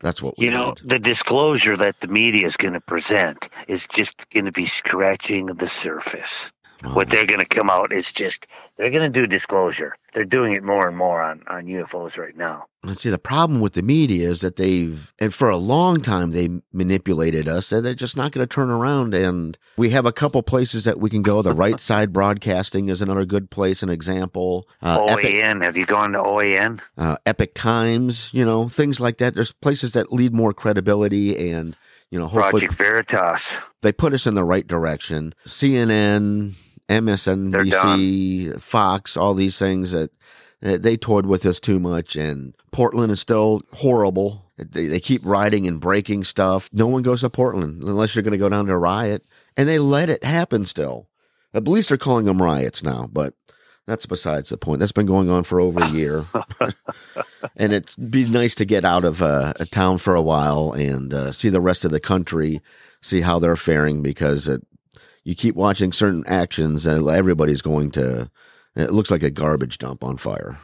that's 0.00 0.22
what 0.22 0.38
we 0.38 0.46
You 0.46 0.52
know, 0.52 0.76
need. 0.76 0.82
the 0.84 1.00
disclosure 1.00 1.76
that 1.78 2.00
the 2.00 2.08
media 2.08 2.46
is 2.46 2.58
going 2.58 2.74
to 2.74 2.80
present 2.82 3.50
is 3.68 3.86
just 3.88 4.30
going 4.30 4.46
to 4.46 4.52
be 4.52 4.66
scratching 4.66 5.46
the 5.48 5.68
surface. 5.68 6.52
What 6.92 7.08
they're 7.08 7.24
going 7.26 7.40
to 7.40 7.46
come 7.46 7.70
out 7.70 7.92
is 7.92 8.12
just 8.12 8.46
they're 8.76 8.90
going 8.90 9.10
to 9.10 9.20
do 9.20 9.26
disclosure. 9.26 9.96
They're 10.12 10.24
doing 10.24 10.52
it 10.52 10.62
more 10.62 10.86
and 10.86 10.96
more 10.96 11.22
on 11.22 11.42
on 11.48 11.64
UFOs 11.66 12.18
right 12.18 12.36
now. 12.36 12.66
Let's 12.84 13.00
see, 13.02 13.08
the 13.08 13.18
problem 13.18 13.60
with 13.60 13.72
the 13.72 13.82
media 13.82 14.28
is 14.28 14.42
that 14.42 14.56
they've, 14.56 15.14
and 15.18 15.32
for 15.32 15.48
a 15.48 15.56
long 15.56 16.02
time, 16.02 16.32
they 16.32 16.50
manipulated 16.70 17.48
us, 17.48 17.72
and 17.72 17.82
they're 17.82 17.94
just 17.94 18.14
not 18.14 18.32
going 18.32 18.46
to 18.46 18.54
turn 18.54 18.68
around. 18.68 19.14
And 19.14 19.56
we 19.78 19.88
have 19.90 20.04
a 20.04 20.12
couple 20.12 20.42
places 20.42 20.84
that 20.84 21.00
we 21.00 21.08
can 21.08 21.22
go. 21.22 21.40
The 21.40 21.54
right 21.54 21.80
side 21.90 22.12
broadcasting 22.12 22.90
is 22.90 23.00
another 23.00 23.24
good 23.24 23.50
place, 23.50 23.82
an 23.82 23.88
example. 23.88 24.68
Uh, 24.82 25.06
Epic, 25.08 25.24
OAN, 25.24 25.64
have 25.64 25.78
you 25.78 25.86
gone 25.86 26.12
to 26.12 26.18
OAN? 26.18 26.80
uh, 26.98 27.16
Epoch 27.24 27.54
Times, 27.54 28.28
you 28.34 28.44
know, 28.44 28.68
things 28.68 29.00
like 29.00 29.16
that. 29.18 29.34
There's 29.34 29.52
places 29.52 29.92
that 29.94 30.12
lead 30.12 30.34
more 30.34 30.52
credibility 30.52 31.50
and, 31.52 31.74
you 32.10 32.18
know, 32.18 32.28
Project 32.28 32.74
Veritas. 32.74 33.56
they 33.80 33.92
put 33.92 34.12
us 34.12 34.26
in 34.26 34.34
the 34.34 34.44
right 34.44 34.66
direction. 34.66 35.34
CNN, 35.46 36.52
MSNBC, 36.88 38.60
Fox, 38.60 39.16
all 39.16 39.34
these 39.34 39.58
things 39.58 39.92
that 39.92 40.10
they 40.60 40.96
toyed 40.96 41.26
with 41.26 41.44
us 41.46 41.60
too 41.60 41.78
much. 41.78 42.16
And 42.16 42.54
Portland 42.72 43.12
is 43.12 43.20
still 43.20 43.62
horrible. 43.72 44.44
They, 44.56 44.86
they 44.86 45.00
keep 45.00 45.22
rioting 45.24 45.66
and 45.66 45.80
breaking 45.80 46.24
stuff. 46.24 46.70
No 46.72 46.86
one 46.86 47.02
goes 47.02 47.20
to 47.20 47.30
Portland 47.30 47.82
unless 47.82 48.14
you're 48.14 48.22
going 48.22 48.32
to 48.32 48.38
go 48.38 48.48
down 48.48 48.66
to 48.66 48.72
a 48.72 48.78
riot. 48.78 49.26
And 49.56 49.68
they 49.68 49.78
let 49.78 50.08
it 50.08 50.24
happen 50.24 50.64
still. 50.64 51.08
At 51.52 51.68
least 51.68 51.88
they're 51.88 51.98
calling 51.98 52.24
them 52.24 52.42
riots 52.42 52.82
now, 52.82 53.08
but 53.12 53.34
that's 53.86 54.06
besides 54.06 54.48
the 54.48 54.56
point. 54.56 54.80
That's 54.80 54.92
been 54.92 55.06
going 55.06 55.30
on 55.30 55.44
for 55.44 55.60
over 55.60 55.80
a 55.80 55.90
year. 55.90 56.22
and 57.56 57.72
it'd 57.72 58.10
be 58.10 58.28
nice 58.28 58.54
to 58.56 58.64
get 58.64 58.84
out 58.84 59.04
of 59.04 59.22
uh, 59.22 59.52
a 59.60 59.66
town 59.66 59.98
for 59.98 60.14
a 60.14 60.22
while 60.22 60.72
and 60.72 61.12
uh, 61.12 61.32
see 61.32 61.50
the 61.50 61.60
rest 61.60 61.84
of 61.84 61.90
the 61.90 62.00
country, 62.00 62.60
see 63.02 63.20
how 63.20 63.38
they're 63.38 63.56
faring 63.56 64.02
because 64.02 64.48
it, 64.48 64.66
you 65.24 65.34
keep 65.34 65.54
watching 65.54 65.92
certain 65.92 66.24
actions, 66.26 66.86
and 66.86 67.08
everybody's 67.08 67.62
going 67.62 67.90
to. 67.92 68.30
It 68.76 68.92
looks 68.92 69.10
like 69.10 69.22
a 69.22 69.30
garbage 69.30 69.78
dump 69.78 70.04
on 70.04 70.16
fire. 70.16 70.58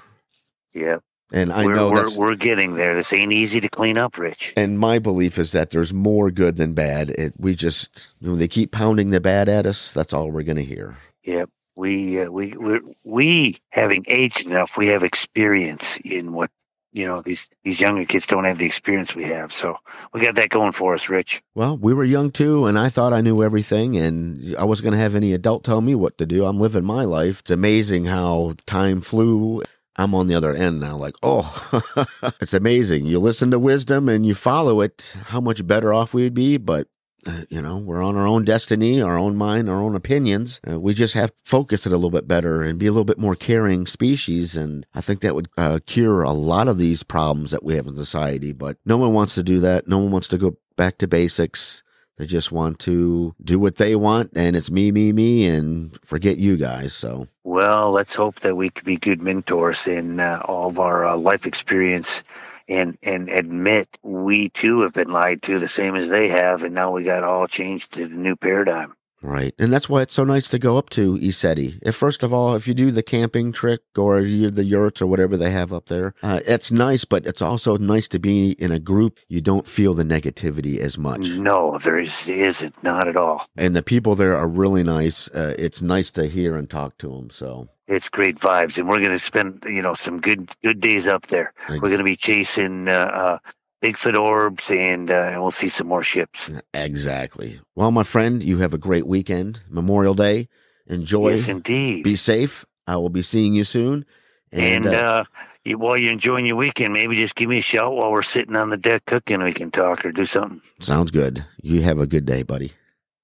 Yeah. 0.72 0.98
And 1.32 1.52
I 1.52 1.64
we're, 1.64 1.76
know 1.76 1.90
we're, 1.90 2.16
we're 2.16 2.34
getting 2.34 2.74
there. 2.74 2.94
This 2.94 3.12
ain't 3.12 3.32
easy 3.32 3.60
to 3.60 3.68
clean 3.68 3.96
up, 3.96 4.18
Rich. 4.18 4.52
and 4.56 4.78
my 4.78 4.98
belief 4.98 5.38
is 5.38 5.52
that 5.52 5.70
there's 5.70 5.94
more 5.94 6.30
good 6.30 6.56
than 6.56 6.72
bad. 6.72 7.10
It, 7.10 7.34
we 7.38 7.54
just 7.54 8.08
when 8.20 8.38
they 8.38 8.48
keep 8.48 8.72
pounding 8.72 9.10
the 9.10 9.20
bad 9.20 9.48
at 9.48 9.64
us, 9.64 9.92
that's 9.92 10.12
all 10.12 10.30
we're 10.30 10.42
going 10.42 10.56
to 10.56 10.64
hear. 10.64 10.96
Yep. 11.22 11.50
We 11.76 12.20
uh, 12.20 12.30
we 12.30 12.56
we 12.56 12.80
we 13.04 13.58
having 13.70 14.04
aged 14.08 14.48
enough, 14.48 14.76
we 14.76 14.88
have 14.88 15.04
experience 15.04 15.98
in 16.04 16.32
what 16.32 16.50
you 16.92 17.06
know 17.06 17.22
these 17.22 17.48
these 17.64 17.80
younger 17.80 18.04
kids 18.04 18.26
don't 18.26 18.44
have 18.44 18.58
the 18.58 18.66
experience 18.66 19.14
we 19.14 19.24
have. 19.24 19.52
So 19.52 19.76
we 20.12 20.20
got 20.20 20.34
that 20.36 20.48
going 20.48 20.72
for 20.72 20.94
us, 20.94 21.08
Rich. 21.08 21.42
Well, 21.54 21.76
we 21.76 21.94
were 21.94 22.04
young 22.04 22.30
too, 22.30 22.66
and 22.66 22.78
I 22.78 22.88
thought 22.88 23.12
I 23.12 23.20
knew 23.20 23.42
everything, 23.42 23.96
and 23.96 24.56
I 24.56 24.64
wasn't 24.64 24.84
going 24.84 24.98
to 24.98 25.02
have 25.02 25.14
any 25.14 25.32
adult 25.32 25.64
tell 25.64 25.80
me 25.80 25.94
what 25.94 26.18
to 26.18 26.26
do. 26.26 26.44
I'm 26.44 26.60
living 26.60 26.84
my 26.84 27.04
life. 27.04 27.40
It's 27.40 27.50
amazing 27.50 28.06
how 28.06 28.54
time 28.66 29.00
flew. 29.00 29.62
I'm 29.96 30.14
on 30.14 30.28
the 30.28 30.34
other 30.34 30.54
end 30.54 30.80
now, 30.80 30.96
like, 30.96 31.14
oh, 31.22 31.84
it's 32.40 32.54
amazing. 32.54 33.06
You 33.06 33.18
listen 33.18 33.50
to 33.50 33.58
wisdom 33.58 34.08
and 34.08 34.24
you 34.24 34.34
follow 34.34 34.80
it, 34.80 35.12
how 35.26 35.40
much 35.40 35.66
better 35.66 35.92
off 35.92 36.14
we'd 36.14 36.32
be. 36.32 36.56
But, 36.56 36.86
uh, 37.26 37.44
you 37.48 37.60
know, 37.60 37.76
we're 37.76 38.02
on 38.02 38.16
our 38.16 38.26
own 38.26 38.44
destiny, 38.44 39.00
our 39.02 39.18
own 39.18 39.36
mind, 39.36 39.68
our 39.68 39.80
own 39.80 39.94
opinions. 39.94 40.60
Uh, 40.68 40.78
we 40.78 40.94
just 40.94 41.14
have 41.14 41.30
to 41.30 41.36
focus 41.44 41.86
it 41.86 41.92
a 41.92 41.96
little 41.96 42.10
bit 42.10 42.26
better 42.26 42.62
and 42.62 42.78
be 42.78 42.86
a 42.86 42.92
little 42.92 43.04
bit 43.04 43.18
more 43.18 43.34
caring 43.34 43.86
species. 43.86 44.56
And 44.56 44.86
I 44.94 45.00
think 45.00 45.20
that 45.20 45.34
would 45.34 45.48
uh, 45.58 45.80
cure 45.86 46.22
a 46.22 46.32
lot 46.32 46.68
of 46.68 46.78
these 46.78 47.02
problems 47.02 47.50
that 47.50 47.62
we 47.62 47.74
have 47.74 47.86
in 47.86 47.96
society. 47.96 48.52
But 48.52 48.78
no 48.84 48.96
one 48.96 49.12
wants 49.12 49.34
to 49.34 49.42
do 49.42 49.60
that. 49.60 49.86
No 49.86 49.98
one 49.98 50.10
wants 50.10 50.28
to 50.28 50.38
go 50.38 50.56
back 50.76 50.98
to 50.98 51.08
basics. 51.08 51.82
They 52.16 52.26
just 52.26 52.52
want 52.52 52.78
to 52.80 53.34
do 53.42 53.58
what 53.58 53.76
they 53.76 53.96
want, 53.96 54.32
and 54.36 54.54
it's 54.54 54.70
me, 54.70 54.92
me, 54.92 55.10
me, 55.10 55.46
and 55.46 55.98
forget 56.04 56.36
you 56.36 56.58
guys. 56.58 56.92
So, 56.92 57.28
Well, 57.44 57.92
let's 57.92 58.14
hope 58.14 58.40
that 58.40 58.56
we 58.56 58.68
can 58.68 58.84
be 58.84 58.98
good 58.98 59.22
mentors 59.22 59.86
in 59.86 60.20
uh, 60.20 60.42
all 60.44 60.68
of 60.68 60.78
our 60.78 61.06
uh, 61.06 61.16
life 61.16 61.46
experience 61.46 62.22
and 62.70 62.96
and 63.02 63.28
admit 63.28 63.98
we 64.02 64.48
too 64.48 64.80
have 64.82 64.94
been 64.94 65.10
lied 65.10 65.42
to 65.42 65.58
the 65.58 65.68
same 65.68 65.96
as 65.96 66.08
they 66.08 66.28
have 66.28 66.62
and 66.62 66.74
now 66.74 66.92
we 66.92 67.04
got 67.04 67.24
all 67.24 67.46
changed 67.46 67.92
to 67.94 68.06
the 68.06 68.14
new 68.14 68.36
paradigm. 68.36 68.94
right. 69.22 69.54
And 69.58 69.72
that's 69.72 69.88
why 69.88 70.02
it's 70.02 70.14
so 70.14 70.24
nice 70.24 70.48
to 70.48 70.58
go 70.58 70.78
up 70.78 70.88
to 70.90 71.18
ECETI. 71.18 71.80
If, 71.82 71.94
first 71.96 72.22
of 72.22 72.32
all, 72.32 72.54
if 72.54 72.66
you 72.66 72.72
do 72.74 72.90
the 72.90 73.02
camping 73.02 73.52
trick 73.52 73.80
or 73.96 74.20
you 74.20 74.50
the 74.50 74.64
yurts 74.64 75.02
or 75.02 75.06
whatever 75.06 75.36
they 75.36 75.50
have 75.50 75.72
up 75.72 75.86
there, 75.86 76.14
uh, 76.22 76.40
it's 76.46 76.70
nice, 76.70 77.04
but 77.04 77.26
it's 77.26 77.42
also 77.42 77.76
nice 77.76 78.08
to 78.08 78.18
be 78.18 78.52
in 78.52 78.72
a 78.72 78.78
group. 78.78 79.18
You 79.28 79.40
don't 79.40 79.66
feel 79.66 79.92
the 79.92 80.04
negativity 80.04 80.78
as 80.78 80.96
much. 80.96 81.28
No, 81.28 81.76
there 81.78 81.98
is, 81.98 82.28
isn't, 82.28 82.82
not 82.82 83.08
at 83.08 83.16
all. 83.16 83.46
And 83.56 83.76
the 83.76 83.82
people 83.82 84.14
there 84.14 84.36
are 84.36 84.48
really 84.48 84.84
nice. 84.84 85.28
Uh, 85.28 85.54
it's 85.58 85.82
nice 85.82 86.10
to 86.12 86.26
hear 86.28 86.56
and 86.56 86.70
talk 86.70 86.96
to 86.98 87.08
them. 87.08 87.30
So, 87.30 87.68
It's 87.90 88.08
great 88.08 88.38
vibes, 88.38 88.78
and 88.78 88.88
we're 88.88 88.98
going 88.98 89.10
to 89.10 89.18
spend 89.18 89.64
you 89.66 89.82
know 89.82 89.94
some 89.94 90.20
good 90.20 90.48
good 90.62 90.80
days 90.80 91.08
up 91.08 91.26
there. 91.26 91.52
We're 91.68 91.80
going 91.80 91.98
to 91.98 92.04
be 92.04 92.16
chasing 92.16 92.88
uh, 92.88 92.92
uh, 92.92 93.38
Bigfoot 93.82 94.18
orbs, 94.18 94.70
and 94.70 95.10
uh, 95.10 95.30
and 95.32 95.42
we'll 95.42 95.50
see 95.50 95.68
some 95.68 95.88
more 95.88 96.02
ships. 96.02 96.50
exactly. 96.72 97.60
Well, 97.74 97.90
my 97.90 98.04
friend, 98.04 98.42
you 98.42 98.58
have 98.58 98.74
a 98.74 98.78
great 98.78 99.06
weekend, 99.06 99.60
Memorial 99.68 100.14
Day. 100.14 100.48
Enjoy. 100.86 101.30
Yes, 101.30 101.48
indeed. 101.48 102.04
be 102.04 102.16
safe. 102.16 102.64
I 102.86 102.96
will 102.96 103.08
be 103.08 103.22
seeing 103.22 103.54
you 103.54 103.64
soon. 103.64 104.04
and 104.52 104.86
uh, 104.86 104.90
uh, 104.90 105.24
you, 105.64 105.78
while 105.78 105.96
you're 105.96 106.12
enjoying 106.12 106.46
your 106.46 106.56
weekend, 106.56 106.92
maybe 106.92 107.16
just 107.16 107.34
give 107.34 107.48
me 107.48 107.58
a 107.58 107.62
shout 107.62 107.92
while 107.92 108.10
we're 108.12 108.22
sitting 108.22 108.56
on 108.56 108.70
the 108.70 108.76
deck 108.76 109.04
cooking. 109.06 109.42
We 109.42 109.52
can 109.52 109.70
talk 109.70 110.04
or 110.04 110.12
do 110.12 110.24
something. 110.24 110.60
sounds 110.80 111.10
good. 111.10 111.44
You 111.62 111.82
have 111.82 111.98
a 111.98 112.06
good 112.06 112.24
day, 112.24 112.42
buddy. 112.42 112.72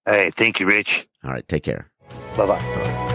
Hey, 0.07 0.31
thank 0.31 0.61
you, 0.61 0.66
Rich. 0.66 1.07
All 1.24 1.31
right, 1.31 1.46
take 1.46 1.64
care. 1.64 1.90
Bye 2.37 2.46
bye. 2.46 3.06